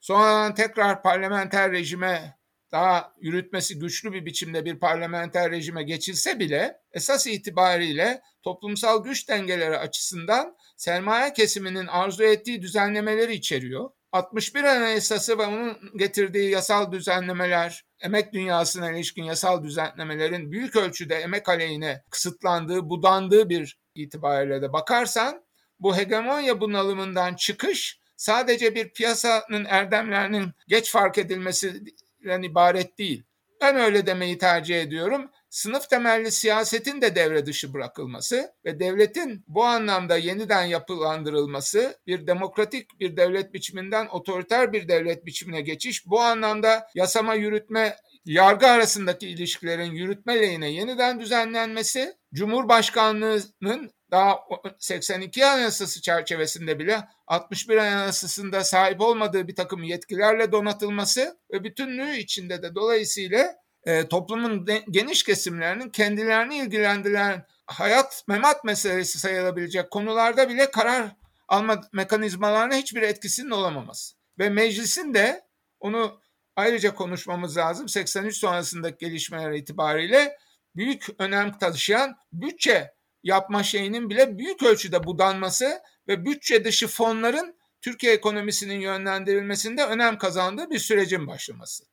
Sonradan 0.00 0.54
tekrar 0.54 1.02
parlamenter 1.02 1.72
rejime 1.72 2.40
daha 2.72 3.12
yürütmesi 3.20 3.78
güçlü 3.78 4.12
bir 4.12 4.26
biçimde 4.26 4.64
bir 4.64 4.80
parlamenter 4.80 5.50
rejime 5.50 5.82
geçilse 5.82 6.38
bile 6.38 6.80
esas 6.92 7.26
itibariyle 7.26 8.20
toplumsal 8.42 9.04
güç 9.04 9.28
dengeleri 9.28 9.78
açısından 9.78 10.56
sermaye 10.76 11.32
kesiminin 11.32 11.86
arzu 11.86 12.24
ettiği 12.24 12.62
düzenlemeleri 12.62 13.34
içeriyor. 13.34 13.90
61 14.12 14.64
Anayasası 14.64 15.38
ve 15.38 15.42
onun 15.42 15.76
getirdiği 15.96 16.50
yasal 16.50 16.92
düzenlemeler, 16.92 17.84
emek 18.00 18.32
dünyasına 18.32 18.90
ilişkin 18.90 19.24
yasal 19.24 19.64
düzenlemelerin 19.64 20.52
büyük 20.52 20.76
ölçüde 20.76 21.14
emek 21.14 21.48
aleyhine 21.48 22.02
kısıtlandığı, 22.10 22.90
budandığı 22.90 23.48
bir 23.48 23.78
itibariyle 23.94 24.62
de 24.62 24.72
bakarsan 24.72 25.44
bu 25.80 25.96
hegemonya 25.96 26.60
bunalımından 26.60 27.34
çıkış 27.34 27.99
sadece 28.20 28.74
bir 28.74 28.92
piyasanın 28.92 29.64
erdemlerinin 29.64 30.50
geç 30.68 30.90
fark 30.90 31.18
edilmesinden 31.18 32.42
ibaret 32.42 32.98
değil. 32.98 33.24
Ben 33.60 33.76
öyle 33.76 34.06
demeyi 34.06 34.38
tercih 34.38 34.80
ediyorum. 34.80 35.30
Sınıf 35.50 35.90
temelli 35.90 36.32
siyasetin 36.32 37.00
de 37.00 37.14
devre 37.14 37.46
dışı 37.46 37.74
bırakılması 37.74 38.52
ve 38.64 38.80
devletin 38.80 39.44
bu 39.48 39.64
anlamda 39.64 40.16
yeniden 40.16 40.64
yapılandırılması, 40.64 41.98
bir 42.06 42.26
demokratik 42.26 43.00
bir 43.00 43.16
devlet 43.16 43.54
biçiminden 43.54 44.06
otoriter 44.06 44.72
bir 44.72 44.88
devlet 44.88 45.26
biçimine 45.26 45.60
geçiş, 45.60 46.06
bu 46.06 46.20
anlamda 46.20 46.86
yasama 46.94 47.34
yürütme 47.34 47.96
yargı 48.24 48.66
arasındaki 48.66 49.28
ilişkilerin 49.28 49.92
yürütme 49.92 50.42
lehine 50.42 50.70
yeniden 50.70 51.20
düzenlenmesi, 51.20 52.14
Cumhurbaşkanlığının 52.34 53.90
daha 54.10 54.38
82 54.78 55.46
Anayasası 55.46 56.02
çerçevesinde 56.02 56.78
bile 56.78 57.00
61 57.30 57.76
Anayasası'nda 57.76 58.64
sahip 58.64 59.00
olmadığı 59.00 59.48
bir 59.48 59.54
takım 59.54 59.82
yetkilerle 59.82 60.52
donatılması 60.52 61.38
ve 61.52 61.64
bütünlüğü 61.64 62.16
içinde 62.16 62.62
de 62.62 62.74
dolayısıyla 62.74 63.54
e, 63.84 64.08
toplumun 64.08 64.66
de, 64.66 64.84
geniş 64.90 65.22
kesimlerinin 65.22 65.90
kendilerini 65.90 66.56
ilgilendiren 66.58 67.46
hayat 67.66 68.24
memat 68.28 68.64
meselesi 68.64 69.18
sayılabilecek 69.18 69.90
konularda 69.90 70.48
bile 70.48 70.70
karar 70.70 71.16
alma 71.48 71.80
mekanizmalarına 71.92 72.74
hiçbir 72.74 73.02
etkisinin 73.02 73.50
olamaması. 73.50 74.14
ve 74.38 74.48
meclisin 74.48 75.14
de 75.14 75.44
onu 75.80 76.20
ayrıca 76.56 76.94
konuşmamız 76.94 77.56
lazım. 77.56 77.88
83 77.88 78.36
sonrasındaki 78.36 79.06
gelişmeler 79.06 79.52
itibariyle 79.52 80.36
büyük 80.76 81.06
önem 81.18 81.58
taşıyan 81.58 82.16
bütçe 82.32 82.94
yapma 83.22 83.62
şeyinin 83.62 84.10
bile 84.10 84.38
büyük 84.38 84.62
ölçüde 84.62 85.04
budanması 85.04 85.80
ve 86.08 86.24
bütçe 86.24 86.64
dışı 86.64 86.88
fonların 86.88 87.60
Türkiye 87.80 88.12
ekonomisinin 88.12 88.80
yönlendirilmesinde 88.80 89.84
önem 89.84 90.18
kazandığı 90.18 90.70
bir 90.70 90.78
sürecin 90.78 91.26
başlaması. 91.26 91.84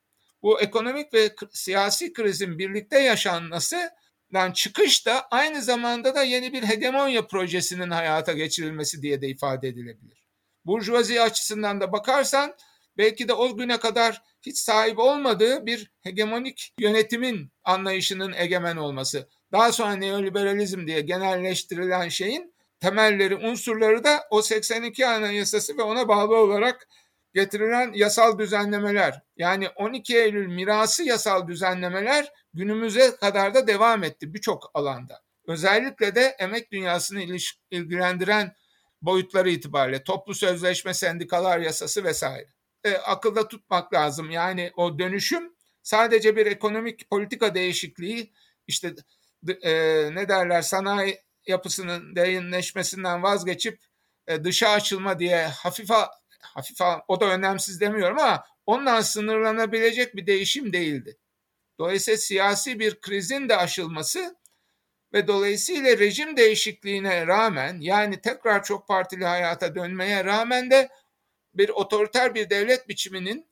Bu 0.41 0.61
ekonomik 0.61 1.13
ve 1.13 1.35
siyasi 1.51 2.13
krizin 2.13 2.59
birlikte 2.59 2.99
yaşanmasından 2.99 4.51
çıkış 4.53 5.05
da 5.05 5.27
aynı 5.31 5.61
zamanda 5.61 6.15
da 6.15 6.23
yeni 6.23 6.53
bir 6.53 6.63
hegemonya 6.63 7.27
projesinin 7.27 7.89
hayata 7.89 8.33
geçirilmesi 8.33 9.01
diye 9.01 9.21
de 9.21 9.27
ifade 9.27 9.67
edilebilir. 9.67 10.25
Burjuvazi 10.65 11.21
açısından 11.21 11.81
da 11.81 11.91
bakarsan 11.91 12.55
belki 12.97 13.27
de 13.27 13.33
o 13.33 13.57
güne 13.57 13.79
kadar 13.79 14.21
hiç 14.41 14.57
sahip 14.57 14.99
olmadığı 14.99 15.65
bir 15.65 15.91
hegemonik 16.01 16.73
yönetimin 16.79 17.51
anlayışının 17.63 18.33
egemen 18.33 18.77
olması. 18.77 19.29
Daha 19.51 19.71
sonra 19.71 19.95
neoliberalizm 19.95 20.87
diye 20.87 21.01
genelleştirilen 21.01 22.09
şeyin 22.09 22.53
temelleri, 22.79 23.35
unsurları 23.35 24.03
da 24.03 24.23
o 24.29 24.41
82 24.41 25.07
Anayasası 25.07 25.77
ve 25.77 25.81
ona 25.81 26.07
bağlı 26.07 26.35
olarak 26.35 26.87
getirilen 27.33 27.91
yasal 27.93 28.39
düzenlemeler. 28.39 29.21
Yani 29.37 29.69
12 29.69 30.17
Eylül 30.17 30.47
mirası 30.47 31.03
yasal 31.03 31.47
düzenlemeler 31.47 32.31
günümüze 32.53 33.15
kadar 33.15 33.53
da 33.53 33.67
devam 33.67 34.03
etti 34.03 34.33
birçok 34.33 34.71
alanda. 34.73 35.21
Özellikle 35.47 36.15
de 36.15 36.35
emek 36.39 36.71
dünyasını 36.71 37.37
ilgilendiren 37.71 38.55
boyutları 39.01 39.49
itibariyle 39.49 40.03
toplu 40.03 40.33
sözleşme, 40.35 40.93
sendikalar 40.93 41.59
yasası 41.59 42.03
vesaire. 42.03 42.47
E, 42.83 42.93
akılda 42.93 43.47
tutmak 43.47 43.93
lazım. 43.93 44.31
Yani 44.31 44.71
o 44.75 44.99
dönüşüm 44.99 45.55
sadece 45.83 46.35
bir 46.35 46.45
ekonomik 46.45 47.09
politika 47.09 47.55
değişikliği 47.55 48.33
işte 48.67 48.95
e, 49.61 49.71
ne 50.15 50.29
derler 50.29 50.61
sanayi 50.61 51.21
yapısının 51.47 52.15
derinleşmesinden 52.15 53.23
vazgeçip 53.23 53.79
e, 54.27 54.43
dışa 54.43 54.69
açılma 54.69 55.19
diye 55.19 55.45
hafife 55.45 55.95
hafife 56.41 56.85
o 57.07 57.21
da 57.21 57.25
önemsiz 57.25 57.81
demiyorum 57.81 58.19
ama 58.19 58.43
ondan 58.65 59.01
sınırlanabilecek 59.01 60.15
bir 60.15 60.27
değişim 60.27 60.73
değildi. 60.73 61.17
Dolayısıyla 61.79 62.17
siyasi 62.17 62.79
bir 62.79 63.01
krizin 63.01 63.49
de 63.49 63.57
aşılması 63.57 64.35
ve 65.13 65.27
dolayısıyla 65.27 65.97
rejim 65.97 66.37
değişikliğine 66.37 67.27
rağmen 67.27 67.77
yani 67.79 68.21
tekrar 68.21 68.63
çok 68.63 68.87
partili 68.87 69.25
hayata 69.25 69.75
dönmeye 69.75 70.25
rağmen 70.25 70.71
de 70.71 70.89
bir 71.53 71.69
otoriter 71.69 72.35
bir 72.35 72.49
devlet 72.49 72.89
biçiminin 72.89 73.47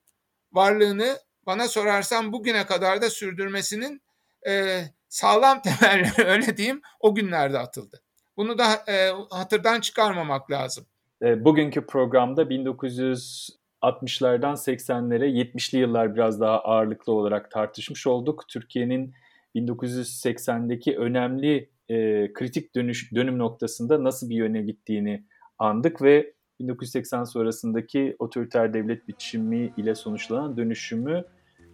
varlığını 0.51 1.19
bana 1.45 1.67
sorarsan 1.67 2.33
bugüne 2.33 2.65
kadar 2.65 3.01
da 3.01 3.09
sürdürmesinin 3.09 4.01
e, 4.47 4.83
sağlam 5.16 5.61
temelleri 5.80 6.28
öyle 6.28 6.57
diyeyim 6.57 6.82
o 6.99 7.16
günlerde 7.16 7.59
atıldı. 7.59 8.01
Bunu 8.38 8.57
da 8.57 8.66
e, 8.88 9.11
hatırdan 9.30 9.82
çıkarmamak 9.82 10.51
lazım. 10.51 10.86
E, 11.22 11.45
bugünkü 11.45 11.86
programda 11.86 12.43
1960'lardan 12.43 14.55
80'lere 14.55 15.26
70'li 15.26 15.80
yıllar 15.80 16.16
biraz 16.16 16.41
daha 16.41 16.59
ağırlıklı 16.59 17.13
olarak 17.13 17.51
tartışmış 17.51 18.07
olduk. 18.07 18.43
Türkiye'nin 18.47 19.13
1980'deki 19.55 20.97
önemli 20.97 21.70
e, 21.89 22.34
kritik 22.34 22.76
dönüş, 22.76 23.13
dönüm 23.16 23.39
noktasında 23.39 24.03
nasıl 24.03 24.30
bir 24.30 24.36
yöne 24.36 24.61
gittiğini 24.61 25.26
andık 25.59 26.01
ve 26.01 26.34
1980 26.59 27.24
sonrasındaki 27.24 28.16
otoriter 28.20 28.74
devlet 28.74 29.07
biçimi 29.07 29.74
ile 29.78 29.95
sonuçlanan 29.95 30.57
dönüşümü 30.57 31.24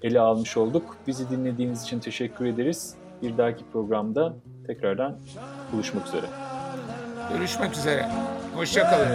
ele 0.02 0.20
almış 0.20 0.58
olduk. 0.58 0.98
Bizi 1.08 1.30
dinlediğiniz 1.30 1.84
için 1.84 2.00
teşekkür 2.00 2.46
ederiz. 2.46 2.98
Bir 3.22 3.38
dahaki 3.38 3.64
programda 3.74 4.34
tekrardan 4.68 5.18
buluşmak 5.74 6.08
üzere. 6.08 6.26
Görüşmek 7.34 7.74
üzere. 7.74 8.06
Hoşçakalın. 8.56 9.08